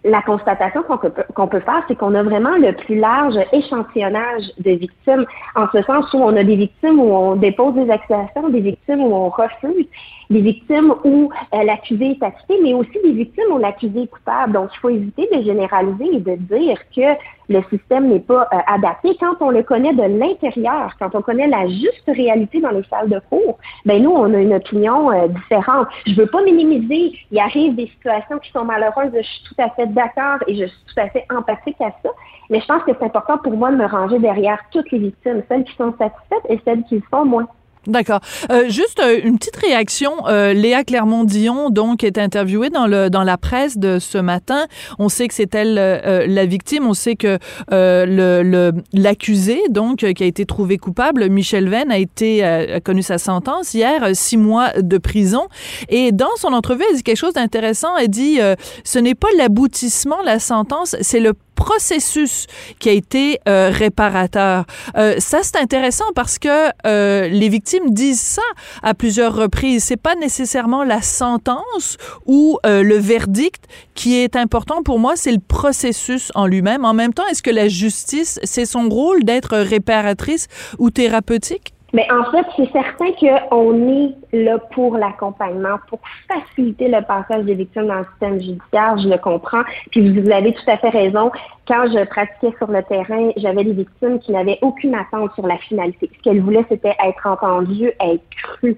la 0.07 0.21
constatation 0.21 0.83
qu'on 0.83 1.47
peut, 1.47 1.59
faire, 1.59 1.83
c'est 1.87 1.95
qu'on 1.95 2.15
a 2.15 2.23
vraiment 2.23 2.55
le 2.57 2.73
plus 2.73 2.97
large 2.97 3.35
échantillonnage 3.51 4.43
de 4.59 4.71
victimes, 4.71 5.25
en 5.55 5.67
ce 5.71 5.81
sens 5.83 6.11
où 6.13 6.17
on 6.17 6.35
a 6.35 6.43
des 6.43 6.55
victimes 6.55 6.99
où 6.99 7.13
on 7.13 7.35
dépose 7.35 7.75
des 7.75 7.89
accusations, 7.89 8.49
des 8.49 8.61
victimes 8.61 9.01
où 9.01 9.13
on 9.13 9.29
refuse, 9.29 9.85
des 10.29 10.41
victimes 10.41 10.93
où 11.03 11.29
euh, 11.53 11.63
l'accusé 11.63 12.11
est 12.11 12.23
acquitté, 12.23 12.59
mais 12.63 12.73
aussi 12.73 12.97
des 13.03 13.11
victimes 13.11 13.51
où 13.51 13.57
l'accusé 13.57 14.03
est 14.03 14.07
coupable. 14.07 14.53
Donc, 14.53 14.69
il 14.73 14.79
faut 14.79 14.89
éviter 14.89 15.29
de 15.33 15.41
généraliser 15.41 16.15
et 16.15 16.19
de 16.19 16.35
dire 16.35 16.77
que 16.95 17.17
le 17.49 17.61
système 17.69 18.09
n'est 18.09 18.19
pas 18.19 18.47
euh, 18.53 18.57
adapté. 18.67 19.15
Quand 19.19 19.35
on 19.39 19.49
le 19.49 19.63
connaît 19.63 19.93
de 19.93 20.19
l'intérieur, 20.19 20.93
quand 20.99 21.15
on 21.15 21.21
connaît 21.21 21.47
la 21.47 21.67
juste 21.67 22.03
réalité 22.07 22.59
dans 22.59 22.71
les 22.71 22.83
salles 22.89 23.09
de 23.09 23.19
cours, 23.29 23.57
ben 23.85 24.01
nous, 24.01 24.11
on 24.11 24.33
a 24.33 24.37
une 24.37 24.53
opinion 24.53 25.11
euh, 25.11 25.27
différente. 25.27 25.87
Je 26.05 26.13
veux 26.15 26.27
pas 26.27 26.43
minimiser. 26.43 27.13
Il 27.31 27.39
arrive 27.39 27.75
des 27.75 27.87
situations 27.87 28.39
qui 28.39 28.51
sont 28.51 28.65
malheureuses. 28.65 29.11
Je 29.15 29.21
suis 29.21 29.43
tout 29.49 29.61
à 29.61 29.69
fait 29.69 29.87
d'accord 29.87 30.39
et 30.47 30.55
je 30.55 30.65
suis 30.65 30.83
tout 30.87 31.01
à 31.01 31.09
fait 31.09 31.25
empathique 31.29 31.79
à 31.79 31.91
ça. 32.03 32.09
Mais 32.49 32.59
je 32.59 32.65
pense 32.65 32.83
que 32.83 32.91
c'est 32.97 33.05
important 33.05 33.37
pour 33.37 33.53
moi 33.53 33.71
de 33.71 33.77
me 33.77 33.85
ranger 33.85 34.19
derrière 34.19 34.59
toutes 34.71 34.91
les 34.91 34.99
victimes, 34.99 35.43
celles 35.49 35.63
qui 35.63 35.75
sont 35.75 35.93
satisfaites 35.97 36.45
et 36.49 36.59
celles 36.65 36.83
qui 36.83 36.95
le 36.95 37.03
sont 37.11 37.25
moins. 37.25 37.47
D'accord. 37.87 38.19
Euh, 38.51 38.69
juste 38.69 38.99
euh, 38.99 39.21
une 39.23 39.39
petite 39.39 39.55
réaction. 39.55 40.11
Euh, 40.27 40.51
Léa 40.51 40.83
Clermont-Dion, 40.83 41.69
donc, 41.69 42.03
est 42.03 42.17
interviewée 42.17 42.69
dans 42.69 42.85
le 42.85 43.09
dans 43.09 43.23
la 43.23 43.37
presse 43.37 43.77
de 43.77 43.97
ce 43.97 44.17
matin. 44.17 44.67
On 44.99 45.07
sait 45.07 45.29
que 45.29 45.33
c'est 45.33 45.55
elle 45.55 45.77
euh, 45.79 46.27
la 46.27 46.45
victime. 46.45 46.85
On 46.85 46.93
sait 46.93 47.15
que 47.15 47.39
le 47.71 48.73
l'accusé, 48.91 49.61
donc, 49.69 49.99
qui 49.99 50.23
a 50.23 50.25
été 50.25 50.45
trouvé 50.45 50.77
coupable, 50.77 51.29
Michel 51.29 51.69
Venn, 51.69 51.89
a 51.91 51.97
été 51.97 52.43
a 52.43 52.81
connu 52.81 53.01
sa 53.01 53.17
sentence 53.17 53.73
hier, 53.73 54.09
six 54.13 54.37
mois 54.37 54.73
de 54.73 54.97
prison. 54.97 55.47
Et 55.87 56.11
dans 56.11 56.35
son 56.35 56.49
entrevue, 56.49 56.83
elle 56.89 56.97
dit 56.97 57.03
quelque 57.03 57.17
chose 57.17 57.33
d'intéressant. 57.33 57.95
Elle 57.97 58.09
dit, 58.09 58.39
ce 58.83 58.99
n'est 58.99 59.15
pas 59.15 59.29
l'aboutissement, 59.37 60.17
la 60.25 60.39
sentence, 60.39 60.95
c'est 61.01 61.19
le 61.19 61.33
processus 61.55 62.45
qui 62.79 62.89
a 62.89 62.91
été 62.91 63.39
réparateur. 63.45 64.65
ça, 64.95 65.39
c'est 65.41 65.57
intéressant 65.57 66.05
parce 66.15 66.37
que 66.39 67.29
les 67.29 67.49
victimes 67.49 67.76
disent 67.93 68.21
ça 68.21 68.41
à 68.83 68.93
plusieurs 68.93 69.35
reprises. 69.35 69.83
C'est 69.83 69.97
pas 69.97 70.15
nécessairement 70.15 70.83
la 70.83 71.01
sentence 71.01 71.97
ou 72.25 72.57
euh, 72.65 72.83
le 72.83 72.97
verdict 72.97 73.65
qui 73.95 74.15
est 74.15 74.35
important 74.35 74.83
pour 74.83 74.99
moi, 74.99 75.15
c'est 75.15 75.31
le 75.31 75.39
processus 75.39 76.31
en 76.35 76.45
lui-même. 76.45 76.85
En 76.85 76.93
même 76.93 77.13
temps, 77.13 77.25
est-ce 77.27 77.43
que 77.43 77.51
la 77.51 77.67
justice, 77.67 78.39
c'est 78.43 78.65
son 78.65 78.89
rôle 78.89 79.23
d'être 79.23 79.57
réparatrice 79.57 80.47
ou 80.77 80.89
thérapeutique? 80.89 81.73
Mais 81.97 82.05
en 82.11 82.23
fait, 82.25 82.45
c'est 82.55 82.71
certain 82.71 83.11
qu'on 83.13 83.89
est 83.89 84.13
là 84.31 84.59
pour 84.59 84.97
l'accompagnement, 84.97 85.79
pour 85.89 85.97
faciliter 86.27 86.89
le 86.89 87.01
passage 87.01 87.43
des 87.45 87.55
victimes 87.55 87.87
dans 87.87 87.97
le 87.97 88.05
système 88.11 88.39
judiciaire, 88.39 88.99
je 88.99 89.09
le 89.09 89.17
comprends. 89.17 89.63
Puis 89.89 90.21
vous 90.21 90.29
avez 90.29 90.53
tout 90.53 90.69
à 90.69 90.77
fait 90.77 90.89
raison. 90.89 91.31
Quand 91.67 91.87
je 91.87 92.05
pratiquais 92.05 92.53
sur 92.59 92.69
le 92.69 92.83
terrain, 92.83 93.31
j'avais 93.37 93.63
des 93.63 93.73
victimes 93.73 94.19
qui 94.19 94.31
n'avaient 94.31 94.59
aucune 94.61 94.93
attente 94.93 95.33
sur 95.33 95.47
la 95.47 95.57
finalité. 95.57 96.07
Ce 96.15 96.21
qu'elles 96.21 96.41
voulaient, 96.41 96.65
c'était 96.69 96.95
être 97.03 97.25
entendues, 97.25 97.91
être 97.99 98.29
crues. 98.43 98.77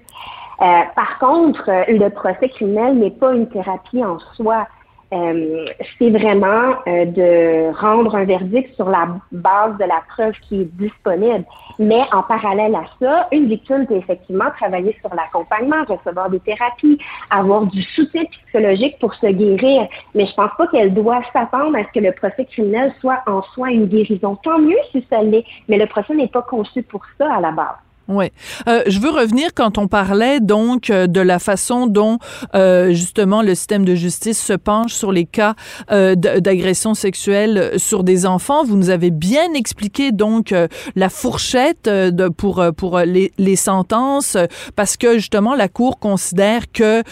Euh, 0.62 0.80
par 0.96 1.18
contre, 1.18 1.70
le 1.88 2.08
procès 2.08 2.48
criminel 2.48 2.94
n'est 2.94 3.10
pas 3.10 3.34
une 3.34 3.50
thérapie 3.50 4.02
en 4.02 4.18
soi. 4.34 4.66
Euh, 5.12 5.66
c'est 5.98 6.10
vraiment 6.10 6.74
euh, 6.86 7.04
de 7.04 7.76
rendre 7.80 8.14
un 8.14 8.24
verdict 8.24 8.72
sur 8.76 8.88
la 8.88 9.08
base 9.32 9.76
de 9.78 9.84
la 9.84 10.02
preuve 10.08 10.34
qui 10.42 10.62
est 10.62 10.76
disponible. 10.76 11.44
Mais 11.80 12.02
en 12.12 12.22
parallèle 12.22 12.76
à 12.76 12.84
ça, 13.00 13.26
une 13.32 13.48
victime 13.48 13.86
peut 13.86 13.96
effectivement 13.96 14.50
travailler 14.56 14.96
sur 15.00 15.12
l'accompagnement, 15.12 15.84
recevoir 15.88 16.30
des 16.30 16.38
thérapies, 16.40 16.98
avoir 17.30 17.66
du 17.66 17.82
soutien 17.82 18.22
psychologique 18.24 18.98
pour 19.00 19.12
se 19.14 19.26
guérir. 19.26 19.88
Mais 20.14 20.26
je 20.26 20.34
pense 20.34 20.52
pas 20.56 20.68
qu'elle 20.68 20.94
doit 20.94 21.22
s'attendre 21.32 21.76
à 21.76 21.82
ce 21.84 21.92
que 21.92 22.04
le 22.04 22.12
procès 22.12 22.44
criminel 22.44 22.94
soit 23.00 23.20
en 23.26 23.42
soi 23.42 23.70
une 23.70 23.86
guérison. 23.86 24.36
Tant 24.36 24.60
mieux 24.60 24.78
si 24.92 25.04
ça 25.10 25.22
l'est, 25.22 25.44
mais 25.68 25.78
le 25.78 25.86
procès 25.86 26.14
n'est 26.14 26.28
pas 26.28 26.42
conçu 26.42 26.84
pour 26.84 27.02
ça 27.18 27.34
à 27.34 27.40
la 27.40 27.50
base. 27.50 27.89
Oui. 28.08 28.32
Euh, 28.66 28.82
je 28.88 28.98
veux 28.98 29.10
revenir 29.10 29.50
quand 29.54 29.78
on 29.78 29.86
parlait 29.86 30.40
donc 30.40 30.90
euh, 30.90 31.06
de 31.06 31.20
la 31.20 31.38
façon 31.38 31.86
dont 31.86 32.18
euh, 32.56 32.92
justement 32.92 33.40
le 33.40 33.54
système 33.54 33.84
de 33.84 33.94
justice 33.94 34.40
se 34.40 34.52
penche 34.52 34.92
sur 34.94 35.12
les 35.12 35.26
cas 35.26 35.54
euh, 35.92 36.16
d'agression 36.16 36.94
sexuelle 36.94 37.72
sur 37.76 38.02
des 38.02 38.26
enfants. 38.26 38.64
Vous 38.64 38.76
nous 38.76 38.90
avez 38.90 39.10
bien 39.10 39.54
expliqué 39.54 40.10
donc 40.10 40.50
euh, 40.50 40.66
la 40.96 41.08
fourchette 41.08 41.86
euh, 41.86 42.10
de, 42.10 42.28
pour 42.28 42.64
pour 42.76 42.98
les, 42.98 43.32
les, 43.38 43.56
sentences 43.56 44.36
parce 44.74 44.96
que 44.96 45.14
justement 45.14 45.54
la 45.54 45.68
cour 45.68 45.98
considère 45.98 46.72
que 46.72 47.02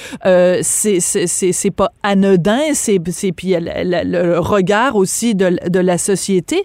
c'est 0.63 1.01
c'est 1.01 1.71
pas 1.71 1.91
anodin, 2.03 2.61
c'est 2.73 2.99
puis 2.99 3.55
le, 3.59 4.03
le, 4.05 4.39
regard 4.39 4.97
aussi 4.97 5.35
de, 5.35 5.59
de 5.69 5.79
la 5.79 5.99
société. 5.99 6.65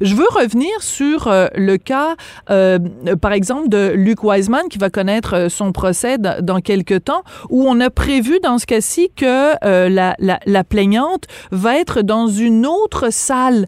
Je 0.00 0.14
veux 0.14 0.28
revenir 0.30 0.70
sur 0.80 1.28
le 1.54 1.76
cas 1.76 2.16
par 2.46 3.32
exemple 3.32 3.65
de 3.68 3.92
Luc 3.94 4.22
Wiseman 4.24 4.68
qui 4.68 4.78
va 4.78 4.90
connaître 4.90 5.34
euh, 5.34 5.48
son 5.48 5.72
procès 5.72 6.18
dans 6.18 6.60
quelques 6.60 7.04
temps, 7.04 7.22
où 7.50 7.66
on 7.68 7.80
a 7.80 7.90
prévu 7.90 8.38
dans 8.42 8.58
ce 8.58 8.66
cas-ci 8.66 9.10
que 9.14 9.54
euh, 9.64 9.88
la, 9.88 10.14
la, 10.18 10.40
la 10.46 10.64
plaignante 10.64 11.24
va 11.50 11.78
être 11.78 12.02
dans 12.02 12.28
une 12.28 12.66
autre 12.66 13.12
salle 13.12 13.66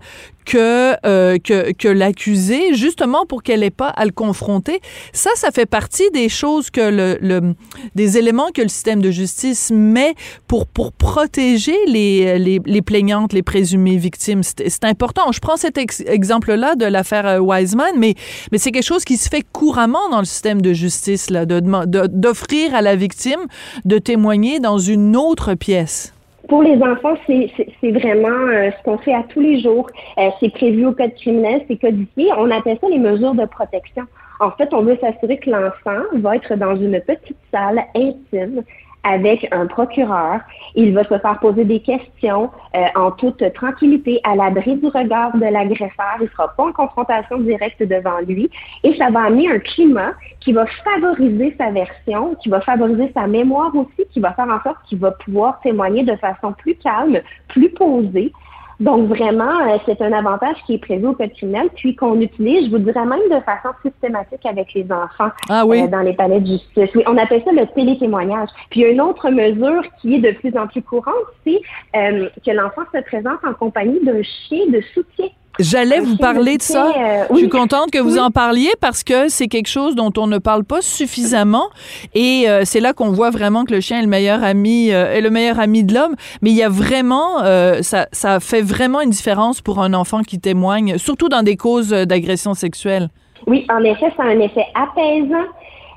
que, 0.49 0.97
euh, 1.07 1.37
que, 1.39 1.73
que 1.73 2.75
justement 2.75 3.27
pour 3.27 3.43
qu'elle 3.43 3.61
n'ait 3.61 3.71
pas 3.71 3.89
à 3.89 4.07
le 4.07 4.13
confronter. 4.13 4.81
Ça, 5.13 5.31
ça 5.35 5.51
fait 5.51 5.67
partie 5.67 6.11
des 6.13 6.31
choses 6.31 6.71
que 6.71 6.81
le, 6.81 7.19
le, 7.21 7.55
des 7.95 8.17
éléments 8.17 8.49
que 8.55 8.63
le 8.63 8.69
système 8.69 9.03
de 9.03 9.11
justice 9.11 9.71
met 9.71 10.15
pour, 10.47 10.67
pour 10.67 10.93
protéger 10.93 11.77
les, 11.87 12.39
les, 12.39 12.61
les 12.65 12.83
plaignantes, 12.83 13.35
les 13.35 13.43
présumées 13.43 13.99
victimes. 13.99 14.43
C'est 14.43 14.85
important. 14.85 15.31
Je 15.33 15.41
prends 15.41 15.59
cet 15.59 15.77
ex 15.77 16.03
exemple-là 16.07 16.77
de 16.77 16.87
l'affaire 16.87 17.27
euh, 17.27 17.39
Wiseman, 17.39 17.93
mais, 17.99 18.15
mais 18.51 18.57
c'est 18.59 18.73
quelque 18.73 18.87
chose 18.87 19.05
qui 19.05 19.19
se 19.19 19.29
fait 19.29 19.45
couramment 19.53 20.09
dans 20.11 20.21
le 20.21 20.25
système 20.25 20.63
de 20.63 20.73
justice, 20.73 21.29
là, 21.29 21.45
d'offrir 21.45 22.75
à 22.75 22.81
la 22.81 22.97
victime 22.97 23.41
de 23.85 23.99
témoigner 23.99 24.61
dans 24.61 24.79
une 24.79 25.15
autre 25.15 25.55
pièce. 25.55 26.15
Pour 26.49 26.63
les 26.63 26.83
enfants, 26.83 27.15
c'est 27.27 27.91
vraiment 27.93 28.29
euh, 28.29 28.71
ce 28.71 28.83
qu'on 28.83 28.97
fait 28.97 29.13
à 29.13 29.23
tous 29.23 29.41
les 29.41 29.61
jours. 29.61 29.87
Euh, 30.17 30.31
c'est 30.41 30.51
prévu 30.51 30.87
au 30.87 30.93
code 30.93 31.15
criminel, 31.15 31.63
c'est 31.69 31.77
codifié. 31.77 32.31
On 32.39 32.51
appelle 32.51 32.79
ça 32.81 32.89
les 32.89 32.99
mesures 32.99 33.35
de 33.35 33.45
protection. 33.45 34.05
En 34.41 34.51
fait, 34.53 34.73
on 34.73 34.83
veut 34.83 34.97
s'assurer 34.99 35.37
que 35.39 35.51
l'enfant 35.51 36.05
va 36.15 36.37
être 36.37 36.57
dans 36.57 36.75
une 36.75 37.01
petite 37.03 37.37
salle 37.53 37.85
intime 37.95 38.63
avec 39.09 39.49
un 39.53 39.67
procureur. 39.67 40.41
Il 40.75 40.95
va 40.95 41.03
se 41.05 41.19
faire 41.19 41.39
poser 41.41 41.65
des 41.65 41.81
questions 41.81 42.51
euh, 42.77 42.85
en 42.95 43.11
toute 43.13 43.43
tranquillité, 43.55 44.21
à 44.23 44.37
l'abri 44.37 44.77
du 44.77 44.87
regard 44.87 45.35
de 45.37 45.47
l'agresseur. 45.47 46.17
Il 46.21 46.25
ne 46.25 46.29
sera 46.29 46.49
pas 46.49 46.65
en 46.65 46.73
confrontation 46.73 47.39
directe 47.39 47.83
devant 47.83 48.19
lui. 48.27 48.51
Et 48.85 48.95
ça 48.97 49.11
va 49.11 49.23
amener 49.25 49.51
un 49.51 49.59
climat 49.59 50.13
qui 50.41 50.53
va 50.53 50.67
favoriser 50.85 51.55
sa 51.59 51.71
version, 51.71 52.35
qui 52.43 52.49
va 52.49 52.61
favoriser 52.61 53.11
sa 53.15 53.27
mémoire 53.27 53.75
aussi, 53.75 54.07
qui 54.11 54.21
va 54.21 54.33
faire 54.35 54.49
en 54.49 54.63
sorte 54.63 54.79
qu'il 54.89 54.99
va 54.99 55.13
pouvoir 55.13 55.61
témoigner 55.61 56.03
de 56.03 56.17
façon 56.17 56.53
plus 56.53 56.75
calme, 56.77 57.21
plus 57.49 57.71
posée. 57.71 58.33
Donc 58.81 59.09
vraiment, 59.09 59.69
euh, 59.69 59.79
c'est 59.87 60.01
un 60.01 60.13
avantage 60.13 60.57
qui 60.67 60.75
est 60.75 60.79
prévu 60.79 61.09
au 61.09 61.13
code 61.13 61.33
criminel, 61.33 61.69
puis 61.75 61.97
qu'on 61.97 62.21
utilise, 62.21 62.67
je 62.67 62.71
vous 62.71 62.79
dirais 62.79 63.05
même 63.05 63.21
de 63.29 63.41
façon 63.41 63.71
systématique 63.83 64.45
avec 64.47 64.73
les 64.73 64.85
enfants 64.85 65.31
ah 65.49 65.67
oui. 65.67 65.83
euh, 65.83 65.89
dans 65.89 66.01
les 66.01 66.13
palais 66.13 66.41
de 66.41 66.47
justice. 66.47 66.91
Oui, 66.95 67.03
on 67.07 67.17
appelle 67.17 67.43
ça 67.45 67.51
le 67.53 67.67
télétémoignage. 67.75 68.49
Puis 68.71 68.83
une 68.83 69.01
autre 69.01 69.31
mesure 69.31 69.83
qui 70.01 70.15
est 70.15 70.21
de 70.21 70.31
plus 70.31 70.57
en 70.57 70.69
plus 70.69 70.83
courante, 70.83 71.15
c'est 71.45 71.61
euh, 71.97 72.29
que 72.45 72.51
l'enfant 72.53 72.83
se 72.95 73.01
présente 73.03 73.45
en 73.45 73.55
compagnie 73.55 73.99
d'un 74.05 74.23
chien 74.23 74.67
de 74.69 74.81
soutien. 74.95 75.27
J'allais 75.59 76.01
vous 76.01 76.17
parler 76.17 76.57
de 76.57 76.63
ça. 76.63 76.87
Euh, 76.87 77.25
Je 77.31 77.37
suis 77.37 77.49
contente 77.49 77.91
que 77.91 77.99
vous 77.99 78.15
oui. 78.15 78.21
en 78.21 78.31
parliez 78.31 78.71
parce 78.81 79.03
que 79.03 79.29
c'est 79.29 79.49
quelque 79.49 79.69
chose 79.69 79.95
dont 79.95 80.13
on 80.17 80.27
ne 80.27 80.39
parle 80.39 80.65
pas 80.65 80.81
suffisamment 80.81 81.69
et 82.15 82.45
euh, 82.49 82.63
c'est 82.65 82.81
là 82.81 82.93
qu'on 82.93 83.11
voit 83.11 83.31
vraiment 83.31 83.65
que 83.65 83.73
le 83.75 83.81
chien 83.81 83.99
est 83.99 84.03
le 84.03 84.09
meilleur 84.09 84.45
ami 84.45 84.93
euh, 84.93 85.13
est 85.15 85.21
le 85.21 85.31
meilleur 85.31 85.59
ami 85.59 85.85
de 85.85 85.95
l'homme. 85.95 86.15
Mais 86.43 86.51
il 86.51 86.57
y 86.57 86.63
a 86.63 86.69
vraiment 86.69 87.39
ça, 87.83 88.07
ça 88.13 88.41
fait 88.41 88.63
vraiment 88.63 89.01
une 89.01 89.11
différence 89.11 89.61
pour 89.61 89.81
un 89.81 89.95
enfant 89.95 90.23
qui 90.23 90.39
témoigne, 90.39 90.99
surtout 90.99 91.29
dans 91.29 91.43
des 91.43 91.57
causes 91.57 91.91
d'agression 91.91 92.55
sexuelle. 92.55 93.09
Oui, 93.47 93.67
en 93.71 93.83
effet, 93.85 94.13
ça 94.17 94.25
a 94.25 94.27
un 94.27 94.41
effet 94.41 94.67
apaisant. 94.75 95.47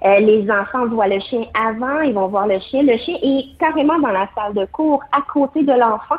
Euh, 0.03 0.20
les 0.20 0.50
enfants 0.50 0.88
voient 0.88 1.08
le 1.08 1.20
chien 1.20 1.44
avant, 1.53 2.00
ils 2.01 2.13
vont 2.13 2.27
voir 2.27 2.48
le 2.48 2.60
chien. 2.60 2.82
Le 2.82 2.98
chien 2.98 3.15
est 3.22 3.46
carrément 3.60 4.00
dans 4.00 4.10
la 4.10 4.27
salle 4.36 4.53
de 4.56 4.65
cours, 4.72 5.01
à 5.12 5.22
côté 5.32 5.62
de 5.62 5.74
l'enfant. 5.74 6.15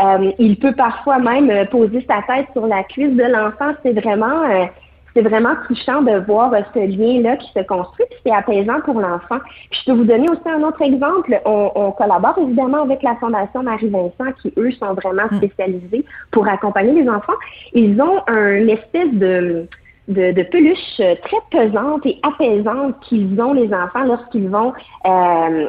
Euh, 0.00 0.32
il 0.38 0.58
peut 0.58 0.74
parfois 0.74 1.18
même 1.18 1.50
euh, 1.50 1.64
poser 1.64 2.04
sa 2.08 2.22
tête 2.22 2.46
sur 2.52 2.66
la 2.66 2.82
cuisse 2.84 3.14
de 3.14 3.22
l'enfant. 3.22 3.72
C'est 3.82 3.92
vraiment, 3.92 4.42
euh, 4.42 4.66
c'est 5.14 5.22
vraiment 5.22 5.54
touchant 5.66 6.02
de 6.02 6.18
voir 6.26 6.52
euh, 6.52 6.60
ce 6.74 6.80
lien-là 6.80 7.36
qui 7.36 7.50
se 7.52 7.60
construit. 7.60 8.06
C'est 8.24 8.32
apaisant 8.32 8.80
pour 8.84 9.00
l'enfant. 9.00 9.38
Puis 9.70 9.80
je 9.80 9.90
peux 9.90 9.96
vous 9.96 10.04
donner 10.04 10.28
aussi 10.28 10.48
un 10.48 10.62
autre 10.62 10.82
exemple. 10.82 11.40
On, 11.44 11.70
on 11.74 11.92
collabore 11.92 12.38
évidemment 12.38 12.82
avec 12.82 13.02
la 13.02 13.16
Fondation 13.16 13.62
Marie-Vincent, 13.62 14.32
qui 14.42 14.52
eux 14.58 14.70
sont 14.72 14.92
vraiment 14.94 15.28
spécialisés 15.36 16.04
pour 16.30 16.46
accompagner 16.46 17.02
les 17.02 17.08
enfants. 17.08 17.32
Ils 17.72 18.00
ont 18.00 18.20
un 18.26 18.68
espèce 18.68 19.12
de 19.12 19.66
de, 20.08 20.32
de 20.32 20.42
peluches 20.44 20.96
très 20.96 21.38
pesantes 21.50 22.06
et 22.06 22.18
apaisantes 22.22 22.98
qu'ils 23.00 23.40
ont 23.40 23.52
les 23.52 23.72
enfants 23.72 24.04
lorsqu'ils 24.04 24.48
vont 24.48 24.72
euh, 25.06 25.66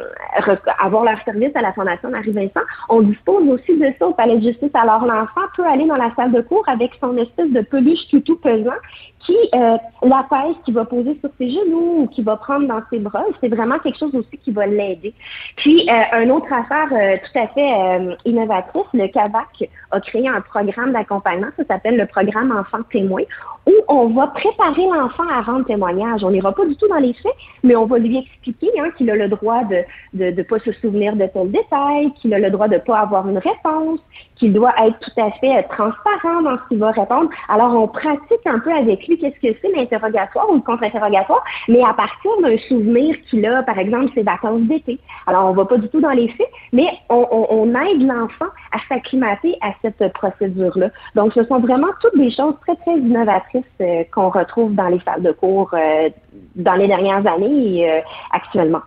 avoir 0.79 1.03
leur 1.03 1.22
service 1.24 1.56
à 1.56 1.62
la 1.62 1.74
Fondation 1.74 2.10
Marie-Vincent. 2.10 2.62
On 2.89 3.01
dispose 3.01 3.48
aussi 3.50 3.77
de 3.77 3.88
ça 3.98 4.08
au 4.08 4.13
Palais 4.13 4.38
de 4.38 4.44
justice. 4.44 4.70
Alors 4.74 5.06
l'enfant 5.06 5.41
peut 5.56 5.65
aller 5.65 5.86
dans 5.86 5.96
la 5.96 6.13
salle 6.15 6.32
de 6.32 6.41
cours 6.41 6.67
avec 6.67 6.91
son 7.01 7.17
espèce 7.17 7.51
de 7.51 7.62
peluche 7.62 8.08
tout 8.10 8.22
tout 8.22 8.38
pesant 8.38 8.72
qui 9.20 9.36
euh, 9.56 9.77
l'apaise, 10.03 10.56
qui 10.65 10.72
va 10.72 10.86
poser 10.86 11.17
sur 11.20 11.29
ses 11.38 11.50
genoux 11.50 12.01
ou 12.01 12.08
qui 12.08 12.22
va 12.22 12.38
prendre 12.38 12.67
dans 12.67 12.82
ses 12.89 13.00
bras. 13.00 13.24
C'est 13.41 13.50
vraiment 13.50 13.79
quelque 13.79 13.98
chose 13.98 14.15
aussi 14.15 14.38
qui 14.44 14.51
va 14.51 14.65
l'aider. 14.65 15.13
Puis, 15.58 15.88
euh, 15.89 16.24
une 16.24 16.32
autre 16.32 16.51
affaire 16.51 16.88
euh, 16.91 17.17
tout 17.17 17.39
à 17.39 17.48
fait 17.48 17.74
euh, 17.74 18.15
innovatrice, 18.25 18.84
le 18.94 19.08
CAVAC 19.08 19.70
a 19.91 20.00
créé 20.01 20.27
un 20.27 20.41
programme 20.41 20.94
d'accompagnement, 20.94 21.48
ça 21.58 21.65
s'appelle 21.65 21.98
le 21.98 22.06
programme 22.06 22.56
Enfant 22.58 22.84
témoin, 22.91 23.24
où 23.68 23.74
on 23.90 24.08
va 24.08 24.28
préparer 24.28 24.86
l'enfant 24.86 25.28
à 25.30 25.42
rendre 25.42 25.66
témoignage. 25.66 26.24
On 26.24 26.32
n'ira 26.32 26.52
pas 26.54 26.66
du 26.66 26.76
tout 26.76 26.88
dans 26.88 26.98
les 26.98 27.14
faits, 27.14 27.36
mais 27.64 27.76
on 27.76 27.86
va 27.86 28.00
lui 28.00 28.18
expliquer 28.18 28.72
hein, 28.80 28.90
qu'il 28.98 29.12
a 29.12 29.16
le 29.16 29.28
droit 29.28 29.64
de 29.66 29.84
ne 30.14 30.32
de, 30.32 30.38
de 30.38 30.44
pas 30.44 30.60
se 30.60 30.72
souvenir 30.74 31.16
de 31.16 31.26
tel 31.28 31.52
détail, 31.52 32.12
qu'il 32.14 32.34
a 32.34 32.40
le 32.40 32.50
droit 32.50 32.68
de 32.68 32.76
ne 32.76 32.80
pas 32.80 33.00
avoir 33.00 33.28
une 33.28 33.38
réponse, 33.38 34.00
qu'il 34.36 34.54
doit 34.54 34.74
être 34.86 34.98
tout 35.00 35.22
à 35.22 35.32
fait 35.32 35.64
transparent 35.64 36.42
dans 36.44 36.58
ce 36.58 36.68
qu'il 36.70 36.80
va 36.80 36.92
répondre. 36.92 37.30
Alors, 37.50 37.76
on 37.76 37.88
pratique 37.88 38.46
un 38.46 38.60
peu 38.60 38.72
avec 38.72 39.06
lui 39.08 39.18
qu'est-ce 39.20 39.40
que 39.46 39.54
c'est 39.62 39.76
l'interrogatoire 39.76 40.50
ou 40.50 40.56
le 40.56 40.62
contre-interrogatoire, 40.62 41.44
mais 41.68 41.84
à 41.84 41.94
partir 41.94 42.32
d'un 42.42 42.58
souvenir 42.70 43.16
qu'il 43.30 43.46
a, 43.46 43.64
par 43.64 43.78
exemple, 43.78 44.12
ses 44.16 44.24
vacances 44.24 44.62
d'été. 44.62 44.98
Alors, 45.26 45.50
on 45.50 45.54
va 45.54 45.66
pas 45.66 45.78
du 45.78 45.90
tout 45.90 46.00
dans 46.00 46.12
les 46.12 46.30
faits, 46.30 46.50
mais 46.72 46.88
on, 47.10 47.28
on, 47.32 47.48
on 47.50 47.86
aide 47.86 48.02
l'enfant 48.02 48.52
à 48.72 48.80
s'acclimater 48.88 49.58
à 49.62 49.72
cette 49.82 50.14
procédure-là. 50.14 50.90
Donc, 51.16 51.34
ce 51.34 51.44
sont 51.44 51.60
vraiment 51.60 51.88
toutes 52.02 52.18
des 52.18 52.32
choses 52.32 52.56
très, 52.62 52.76
très 52.78 52.98
innovatrices 52.98 53.57
euh, 53.82 54.04
qu'on 54.14 54.30
retrouve 54.30 54.74
dans 54.74 54.88
les 54.88 55.00
salles 55.06 55.24
de 55.24 55.32
cours 55.32 55.72
euh, 55.74 56.10
dans 56.56 56.76
les 56.76 56.88
dernières 56.88 57.26
années 57.28 57.80
et 57.80 57.92
euh, 57.92 58.00
actuellement. 58.32 58.82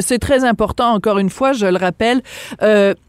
C'est 0.00 0.18
très 0.18 0.44
important, 0.44 0.92
encore 0.92 1.18
une 1.18 1.30
fois, 1.30 1.54
je 1.54 1.64
le 1.64 1.78
rappelle. 1.78 2.20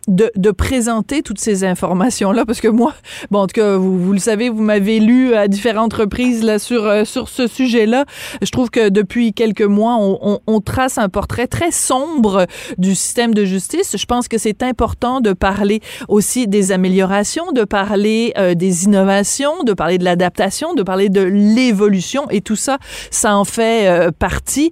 Euh, 0.09 0.13
de, 0.13 0.31
de, 0.35 0.51
présenter 0.51 1.21
toutes 1.21 1.39
ces 1.39 1.63
informations-là, 1.63 2.45
parce 2.45 2.61
que 2.61 2.67
moi, 2.67 2.93
bon, 3.31 3.39
en 3.39 3.47
tout 3.47 3.53
cas, 3.53 3.77
vous, 3.77 3.97
vous 3.99 4.13
le 4.13 4.19
savez, 4.19 4.49
vous 4.49 4.61
m'avez 4.61 4.99
lu 4.99 5.33
à 5.33 5.47
différentes 5.47 5.93
reprises 5.93 6.43
là, 6.43 6.59
sur, 6.59 6.85
euh, 6.85 7.03
sur 7.05 7.29
ce 7.29 7.47
sujet-là. 7.47 8.05
Je 8.41 8.51
trouve 8.51 8.69
que 8.69 8.89
depuis 8.89 9.33
quelques 9.33 9.61
mois, 9.63 9.95
on, 9.99 10.19
on, 10.21 10.39
on, 10.45 10.61
trace 10.61 10.97
un 10.97 11.09
portrait 11.09 11.47
très 11.47 11.71
sombre 11.71 12.45
du 12.77 12.95
système 12.95 13.33
de 13.33 13.43
justice. 13.43 13.95
Je 13.97 14.05
pense 14.05 14.27
que 14.27 14.37
c'est 14.37 14.61
important 14.61 15.19
de 15.19 15.33
parler 15.33 15.81
aussi 16.07 16.47
des 16.47 16.71
améliorations, 16.71 17.51
de 17.51 17.63
parler 17.63 18.33
euh, 18.37 18.53
des 18.53 18.85
innovations, 18.85 19.63
de 19.63 19.73
parler 19.73 19.97
de 19.97 20.03
l'adaptation, 20.03 20.73
de 20.73 20.83
parler 20.83 21.09
de 21.09 21.21
l'évolution, 21.21 22.29
et 22.29 22.41
tout 22.41 22.55
ça, 22.55 22.77
ça 23.09 23.35
en 23.35 23.45
fait 23.45 23.87
euh, 23.87 24.11
partie. 24.11 24.71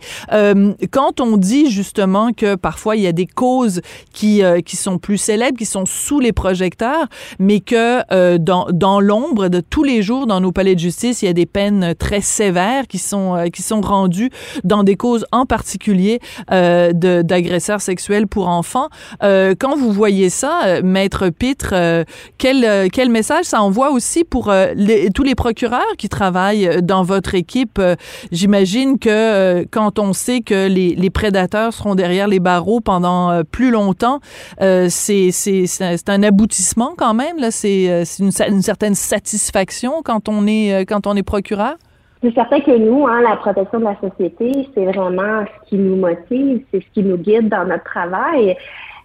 quand 0.92 1.20
on 1.20 1.38
dit 1.38 1.70
justement 1.70 2.32
que 2.32 2.56
parfois 2.56 2.96
il 2.96 3.02
y 3.02 3.08
a 3.08 3.12
des 3.12 3.28
causes 3.28 3.82
qui, 4.14 4.42
qui 4.66 4.76
sont 4.76 4.98
plus 4.98 5.21
célèbres, 5.22 5.58
qui 5.58 5.66
sont 5.66 5.86
sous 5.86 6.20
les 6.20 6.34
projecteurs, 6.34 7.08
mais 7.40 7.60
que 7.60 8.02
euh, 8.12 8.38
dans, 8.38 8.68
dans 8.72 9.00
l'ombre 9.00 9.48
de 9.48 9.62
tous 9.62 9.84
les 9.84 10.02
jours 10.02 10.28
dans 10.28 10.42
nos 10.42 10.52
palais 10.52 10.76
de 10.76 10.80
justice, 10.80 11.22
il 11.22 11.26
y 11.26 11.30
a 11.30 11.34
des 11.34 11.46
peines 11.46 11.94
très 11.98 12.22
sévères 12.22 12.88
qui 12.88 12.98
sont 12.98 13.36
euh, 13.36 13.48
qui 13.48 13.62
sont 13.62 13.82
rendues 13.82 14.30
dans 14.64 14.84
des 14.84 14.96
causes 14.96 15.26
en 15.32 15.46
particulier 15.46 16.20
euh, 16.52 16.94
d'agresseurs 16.94 17.82
sexuels 17.82 18.28
pour 18.28 18.48
enfants. 18.48 18.90
Quand 19.22 19.76
vous 19.78 19.92
voyez 19.92 20.30
ça, 20.30 20.82
maître 20.84 21.30
Pitre, 21.30 21.74
quel 22.38 22.90
quel 22.92 23.10
message 23.10 23.46
ça 23.46 23.62
envoie 23.62 23.92
aussi 23.92 24.24
pour 24.24 24.52
tous 25.16 25.24
les 25.24 25.36
procureurs 25.36 25.94
qui 25.98 26.10
travaillent 26.10 26.82
dans 26.82 27.04
votre 27.04 27.36
équipe? 27.36 27.80
J'imagine 28.32 28.98
que 29.00 29.64
quand 29.72 30.00
on 30.00 30.14
sait 30.14 30.42
que 30.42 30.68
les, 30.68 30.96
les 30.96 31.10
prédateurs 31.10 31.74
seront 31.74 31.96
derrière 31.96 32.28
les 32.28 32.40
barreaux 32.40 32.80
pendant 32.80 33.42
plus 33.52 33.72
longtemps, 33.72 34.20
c'est 34.60 35.11
c'est 35.32 36.10
un 36.10 36.24
aboutissement 36.24 36.94
quand 36.98 37.14
même. 37.14 37.38
C'est 37.52 37.90
euh, 37.90 38.04
une, 38.20 38.32
une, 38.54 38.62
certaine 38.62 38.96
satisfaction 38.96 40.02
quand 40.04 40.30
on 40.30 40.48
est 40.48 40.74
euh, 40.74 40.86
quand 40.88 41.08
on 41.08 41.16
est 41.16 41.24
procureur? 41.24 41.76
C'est 42.24 42.34
certain 42.36 42.60
que 42.60 42.78
nous, 42.78 43.08
hein, 43.08 43.22
la 43.22 43.36
protection 43.38 43.80
de 43.80 43.86
la 43.86 43.98
société, 44.00 44.52
c'est 44.76 44.86
vraiment 44.86 45.44
ce 45.46 45.70
qui 45.70 45.78
nous 45.78 45.96
motive, 45.96 46.62
c'est 46.72 46.82
ce 46.82 46.86
qui 46.94 47.02
nous 47.02 47.18
guide 47.18 47.50
dans 47.50 47.66
notre 47.66 47.84
travail. 47.84 48.56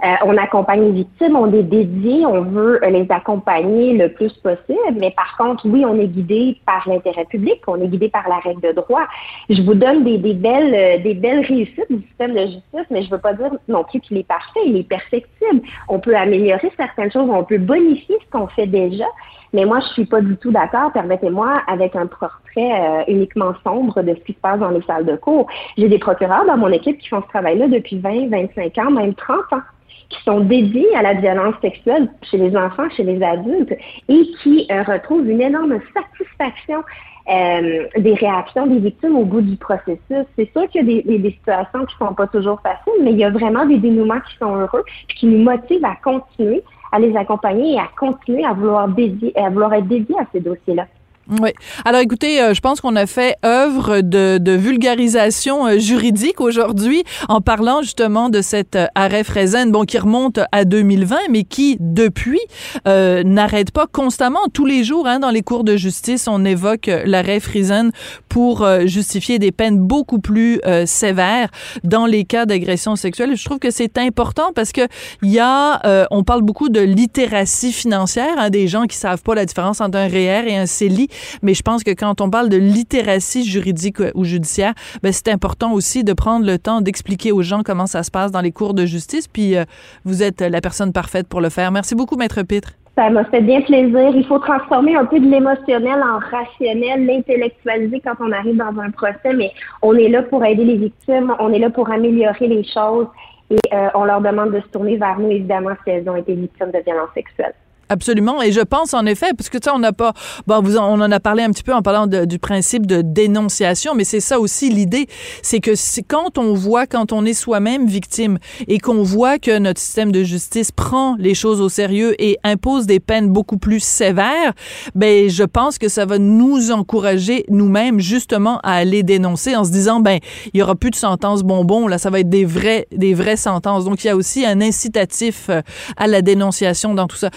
Euh, 0.05 0.09
on 0.25 0.37
accompagne 0.37 0.83
les 0.83 0.93
victimes, 0.93 1.37
on 1.37 1.53
est 1.53 1.63
dédié, 1.63 2.27
on 2.27 2.43
veut 2.43 2.81
les 2.89 3.07
accompagner 3.11 3.95
le 3.95 4.13
plus 4.13 4.33
possible, 4.35 4.97
mais 4.99 5.11
par 5.11 5.37
contre, 5.37 5.67
oui, 5.67 5.85
on 5.87 5.99
est 5.99 6.07
guidé 6.07 6.59
par 6.67 6.87
l'intérêt 6.87 7.25
public, 7.25 7.63
on 7.67 7.81
est 7.81 7.89
guidé 7.89 8.09
par 8.09 8.29
la 8.29 8.39
règle 8.39 8.61
de 8.61 8.73
droit. 8.73 9.07
Je 9.49 9.63
vous 9.63 9.75
donne 9.75 10.05
des, 10.05 10.19
des 10.19 10.35
belles 10.35 10.75
euh, 10.75 11.03
des 11.03 11.15
belles 11.15 11.45
réussites 11.45 11.91
du 11.91 12.03
système 12.09 12.35
de 12.35 12.41
justice, 12.41 12.87
mais 12.91 13.03
je 13.03 13.11
veux 13.11 13.19
pas 13.19 13.33
dire 13.33 13.51
non 13.69 13.85
plus 13.85 14.01
qu'il 14.01 14.19
est 14.19 14.27
parfait, 14.27 14.61
il 14.67 14.77
est 14.77 14.89
perfectible. 14.89 15.63
On 15.89 15.99
peut 15.99 16.17
améliorer 16.17 16.71
certaines 16.77 17.11
choses, 17.11 17.29
on 17.31 17.45
peut 17.45 17.59
bonifier 17.59 18.17
ce 18.25 18.31
qu'on 18.31 18.49
fait 18.49 18.67
déjà, 18.67 19.07
mais 19.53 19.65
moi, 19.65 19.81
je 19.81 19.87
suis 19.95 20.05
pas 20.05 20.21
du 20.21 20.37
tout 20.37 20.51
d'accord, 20.51 20.93
permettez-moi, 20.93 21.63
avec 21.67 21.97
un 21.97 22.07
portrait 22.07 22.31
euh, 22.57 23.03
uniquement 23.09 23.55
sombre 23.65 24.03
de 24.03 24.15
ce 24.15 24.21
qui 24.21 24.33
se 24.33 24.41
passe 24.41 24.59
dans 24.59 24.71
les 24.71 24.83
salles 24.83 25.07
de 25.07 25.17
cours. 25.17 25.47
J'ai 25.79 25.89
des 25.89 25.99
procureurs 25.99 26.45
dans 26.45 26.57
mon 26.57 26.69
équipe 26.69 26.99
qui 26.99 27.09
font 27.09 27.23
ce 27.23 27.29
travail-là 27.29 27.69
depuis 27.69 27.99
20, 27.99 28.29
25 28.29 28.79
ans, 28.79 28.91
même 28.91 29.15
30 29.15 29.53
ans 29.53 29.63
qui 30.09 30.23
sont 30.23 30.41
dédiés 30.41 30.95
à 30.95 31.03
la 31.03 31.15
violence 31.15 31.55
sexuelle 31.61 32.09
chez 32.31 32.39
les 32.39 32.57
enfants, 32.57 32.89
chez 32.97 33.03
les 33.03 33.23
adultes, 33.23 33.75
et 34.09 34.23
qui 34.43 34.67
euh, 34.71 34.83
retrouvent 34.83 35.29
une 35.29 35.41
énorme 35.41 35.79
satisfaction 35.95 36.83
euh, 37.29 37.87
des 37.97 38.15
réactions 38.15 38.67
des 38.69 38.79
victimes 38.79 39.17
au 39.17 39.25
bout 39.25 39.41
du 39.41 39.57
processus. 39.57 40.25
C'est 40.37 40.51
sûr 40.53 40.69
qu'il 40.69 40.87
y 40.89 41.01
a 41.01 41.03
des, 41.03 41.19
des, 41.19 41.31
situations 41.31 41.85
qui 41.87 41.97
sont 41.97 42.15
pas 42.15 42.29
toujours 42.29 42.61
faciles, 42.61 43.03
mais 43.03 43.13
il 43.13 43.19
y 43.19 43.25
a 43.25 43.31
vraiment 43.31 43.67
des 43.67 43.79
dénouements 43.79 44.21
qui 44.21 44.37
sont 44.37 44.55
heureux, 44.55 44.85
puis 45.09 45.19
qui 45.19 45.27
nous 45.27 45.43
motivent 45.43 45.85
à 45.85 45.97
continuer 45.97 46.63
à 46.93 47.01
les 47.01 47.17
accompagner 47.17 47.75
et 47.75 47.79
à 47.79 47.89
continuer 47.99 48.45
à 48.45 48.53
vouloir 48.53 48.89
dédier, 48.89 49.37
à 49.37 49.51
vouloir 49.51 49.75
être 49.75 49.89
dédiés 49.89 50.17
à 50.19 50.27
ces 50.33 50.41
dossiers-là. 50.41 50.87
Oui. 51.29 51.51
Alors 51.85 52.01
écoutez, 52.01 52.41
euh, 52.41 52.55
je 52.55 52.61
pense 52.61 52.81
qu'on 52.81 52.95
a 52.95 53.07
fait 53.07 53.37
œuvre 53.45 54.01
de, 54.01 54.39
de 54.39 54.53
vulgarisation 54.53 55.67
euh, 55.67 55.79
juridique 55.79 56.41
aujourd'hui 56.41 57.03
en 57.29 57.41
parlant 57.41 57.83
justement 57.83 58.29
de 58.29 58.43
cet 58.43 58.77
euh, 58.77 58.87
arrêt 58.95 59.25
Freizen, 59.25 59.73
bon, 59.73 59.85
qui 59.85 59.99
remonte 59.99 60.39
à 60.53 60.65
2020, 60.65 61.17
mais 61.31 61.43
qui 61.43 61.79
depuis 61.81 62.39
euh, 62.87 63.25
n'arrête 63.25 63.73
pas 63.73 63.89
constamment 63.89 64.47
tous 64.53 64.67
les 64.67 64.85
jours 64.85 65.09
hein, 65.09 65.19
dans 65.19 65.31
les 65.31 65.43
cours 65.43 65.65
de 65.65 65.77
justice. 65.77 66.29
On 66.29 66.45
évoque 66.45 66.89
l'arrêt 67.05 67.41
Freizen 67.41 67.91
pour 68.37 68.67
justifier 68.85 69.39
des 69.39 69.51
peines 69.51 69.79
beaucoup 69.79 70.19
plus 70.19 70.61
sévères 70.85 71.49
dans 71.85 72.05
les 72.05 72.25
cas 72.25 72.45
d'agression 72.45 72.95
sexuelle. 72.95 73.35
Je 73.35 73.43
trouve 73.43 73.59
que 73.59 73.71
c'est 73.71 73.97
important 73.97 74.53
parce 74.55 74.73
que 74.73 74.83
il 75.23 75.31
y 75.31 75.39
a, 75.39 76.07
on 76.11 76.23
parle 76.23 76.43
beaucoup 76.43 76.69
de 76.69 76.81
littératie 76.81 77.73
financière, 77.73 78.35
hein, 78.37 78.51
des 78.51 78.69
gens 78.69 78.85
qui 78.85 78.97
savent 78.97 79.23
pas 79.23 79.35
la 79.35 79.47
différence 79.47 79.81
entre 79.81 79.97
un 79.97 80.09
REER 80.09 80.49
et 80.49 80.57
un 80.59 80.67
CELI 80.67 81.09
mais 81.43 81.55
je 81.55 81.63
pense 81.63 81.83
que 81.83 81.91
quand 81.91 82.21
on 82.21 82.31
parle 82.31 82.49
de 82.49 82.57
littératie 82.57 83.45
juridique 83.45 83.99
ou 84.15 84.25
judiciaire, 84.25 84.75
ben 85.03 85.13
c'est 85.13 85.29
important 85.29 85.73
aussi 85.73 86.05
de 86.05 86.13
prendre 86.13 86.47
le 86.47 86.59
temps 86.59 86.81
d'expliquer 86.81 87.33
aux 87.33 87.43
gens 87.43 87.63
comment 87.63 87.87
ça 87.87 88.03
se 88.03 88.11
passe 88.11 88.31
dans 88.33 88.41
les 88.41 88.53
cours 88.53 88.75
de 88.75 88.87
justice. 88.87 89.29
Puis 89.29 89.57
euh, 89.57 89.65
vous 90.05 90.23
êtes 90.23 90.41
la 90.41 90.61
personne 90.61 90.93
parfaite 90.93 91.29
pour 91.29 91.41
le 91.41 91.51
faire. 91.51 91.73
Merci 91.73 91.95
beaucoup, 91.95 92.17
Maître 92.17 92.43
Pitre. 92.43 92.73
Ça 92.97 93.11
m'a 93.11 93.25
fait 93.27 93.43
bien 93.43 93.61
plaisir. 93.61 94.17
Il 94.17 94.25
faut 94.27 94.39
transformer 94.39 94.97
un 94.97 95.05
peu 95.05 95.21
de 95.21 95.27
l'émotionnel 95.27 96.03
en 96.03 96.19
rationnel, 96.19 97.05
l'intellectualiser 97.05 98.01
quand 98.01 98.15
on 98.21 98.33
arrive 98.33 98.57
dans 98.57 98.81
un 98.81 98.91
procès, 98.91 99.35
mais 99.35 99.53
on 99.83 99.95
est 99.95 100.09
là 100.09 100.23
pour 100.23 100.43
aider 100.45 100.65
les 100.65 100.77
victimes, 100.77 101.35
on 101.39 101.53
est 101.53 101.59
là 101.59 101.69
pour 101.69 101.91
améliorer 101.91 102.47
les 102.47 102.65
choses 102.65 103.09
et 103.51 103.59
euh, 103.73 103.89
on 103.95 104.05
leur 104.05 104.23
demande 104.23 104.53
de 104.53 104.61
se 104.61 104.69
tourner 104.69 104.97
vers 104.97 105.19
nous, 105.19 105.31
évidemment, 105.31 105.73
si 105.85 105.91
elles 105.91 106.09
ont 106.09 106.17
été 106.17 106.35
victimes 106.35 106.71
de 106.71 106.79
violences 106.79 107.13
sexuelles. 107.15 107.55
Absolument. 107.89 108.43
Et 108.43 108.53
je 108.53 108.61
pense 108.61 108.95
en 108.95 109.07
effet, 109.07 109.33
parce 109.37 109.49
que 109.49 109.59
tu 109.59 109.65
sais, 109.65 109.71
on 109.75 109.79
n'a 109.79 109.93
pas, 109.93 110.13
bon, 110.47 110.61
vous 110.61 110.77
on 110.77 111.01
en 111.01 111.13
a 111.13 111.21
parlé 111.21 111.43
un 111.43 111.51
petit 111.51 111.63
peu 111.63 111.73
en 111.73 111.83
parlant 111.83 112.07
du 112.07 112.39
principe 112.39 112.87
de 112.87 113.03
dénonciation, 113.03 113.95
mais 113.95 114.05
c'est 114.05 114.21
ça 114.21 114.41
aussi 114.41 114.71
l'idée, 114.71 115.07
c'est 115.43 115.61
que 115.61 115.73
quand 116.03 116.39
on 116.39 116.55
voit, 116.55 116.87
quand 116.87 117.13
on 117.13 117.25
est 117.25 117.35
soi-même 117.35 117.87
victime 117.87 118.39
et 118.67 118.79
qu'on 118.79 119.03
voit 119.03 119.39
que 119.39 119.59
notre 119.59 119.81
système 119.81 120.11
de 120.11 120.25
justice 120.25 120.73
prend 120.73 121.17
les 121.19 121.35
choses 121.35 121.61
au 121.61 121.69
sérieux 121.69 122.15
et 122.21 122.39
impose 122.43 122.87
des 122.87 123.01
peines 123.01 123.29
beaucoup 123.29 123.59
plus 123.59 123.81
sévères, 123.81 124.53
ben, 124.95 125.29
je 125.31 125.45
pense 125.45 125.79
que 125.79 125.89
ça 125.89 126.07
va 126.07 126.19
nous 126.19 126.71
encourager 126.73 127.45
nous-mêmes 127.49 128.01
justement 128.01 128.59
à 128.63 128.75
aller 128.75 129.03
dénoncer 129.03 129.55
en 129.55 129.65
se 129.65 129.71
disant, 129.71 130.01
ben, 130.01 130.19
il 130.53 130.59
y 130.59 130.63
aura 130.63 130.75
plus 130.75 130.91
de 130.91 130.97
sentences 130.97 131.43
bonbons, 131.43 131.87
là, 131.87 131.99
ça 131.99 132.11
va 132.11 132.21
être 132.21 132.29
des 132.29 132.45
vrais, 132.45 132.87
des 132.93 133.15
vraies 133.15 133.37
sentences. 133.37 133.85
Donc, 133.85 134.03
il 134.05 134.09
y 134.09 134.11
a 134.11 134.17
aussi 134.17 134.45
un 134.45 134.61
incitatif 134.61 135.47
euh, 135.51 135.63
à 135.97 136.07
la 136.07 136.23
dénonciation 136.23 136.95
dans 136.95 137.07
tout 137.07 137.17
ça. 137.17 137.31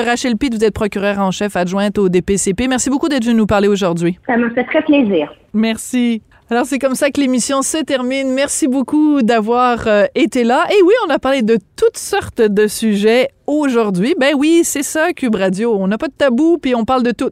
Rachel 0.00 0.36
Pitt, 0.36 0.54
vous 0.54 0.64
êtes 0.64 0.74
procureure 0.74 1.18
en 1.18 1.30
chef 1.30 1.56
adjointe 1.56 1.98
au 1.98 2.08
DPCP. 2.08 2.68
Merci 2.68 2.90
beaucoup 2.90 3.08
d'être 3.08 3.24
venu 3.24 3.36
nous 3.36 3.46
parler 3.46 3.68
aujourd'hui. 3.68 4.18
Ça 4.26 4.36
m'a 4.36 4.50
fait 4.50 4.64
très 4.64 4.82
plaisir. 4.82 5.32
Merci. 5.52 6.22
Alors 6.52 6.66
c'est 6.66 6.78
comme 6.78 6.94
ça 6.94 7.10
que 7.10 7.18
l'émission 7.18 7.62
se 7.62 7.78
termine. 7.78 8.30
Merci 8.34 8.68
beaucoup 8.68 9.22
d'avoir 9.22 9.86
euh, 9.86 10.04
été 10.14 10.44
là. 10.44 10.66
Et 10.68 10.82
oui, 10.82 10.92
on 11.06 11.08
a 11.08 11.18
parlé 11.18 11.40
de 11.40 11.58
toutes 11.76 11.96
sortes 11.96 12.42
de 12.42 12.66
sujets 12.66 13.30
aujourd'hui. 13.46 14.14
Ben 14.20 14.34
oui, 14.36 14.60
c'est 14.62 14.82
ça 14.82 15.14
Cube 15.14 15.34
Radio. 15.34 15.74
On 15.74 15.88
n'a 15.88 15.96
pas 15.96 16.08
de 16.08 16.12
tabou 16.12 16.58
puis 16.58 16.74
on 16.74 16.84
parle 16.84 17.04
de 17.04 17.10
tout. 17.10 17.30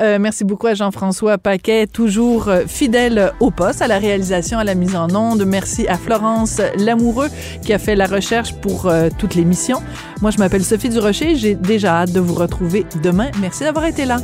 Euh, 0.00 0.16
merci 0.18 0.44
beaucoup 0.44 0.68
à 0.68 0.72
Jean-François 0.72 1.36
Paquet, 1.36 1.86
toujours 1.86 2.48
euh, 2.48 2.62
fidèle 2.66 3.34
au 3.40 3.50
poste, 3.50 3.82
à 3.82 3.88
la 3.88 3.98
réalisation, 3.98 4.58
à 4.58 4.64
la 4.64 4.74
mise 4.74 4.96
en 4.96 5.14
onde. 5.14 5.44
Merci 5.44 5.86
à 5.86 5.98
Florence 5.98 6.62
Lamoureux 6.78 7.28
qui 7.62 7.74
a 7.74 7.78
fait 7.78 7.94
la 7.94 8.06
recherche 8.06 8.54
pour 8.54 8.90
toute 9.18 9.34
l'émission. 9.34 9.82
Moi, 10.22 10.30
je 10.30 10.38
m'appelle 10.38 10.64
Sophie 10.64 10.88
Durocher. 10.88 11.34
J'ai 11.34 11.56
déjà 11.56 11.96
hâte 11.96 12.12
de 12.12 12.20
vous 12.20 12.34
retrouver 12.34 12.86
demain. 13.02 13.30
Merci 13.38 13.64
d'avoir 13.64 13.84
été 13.84 14.06
là. 14.06 14.16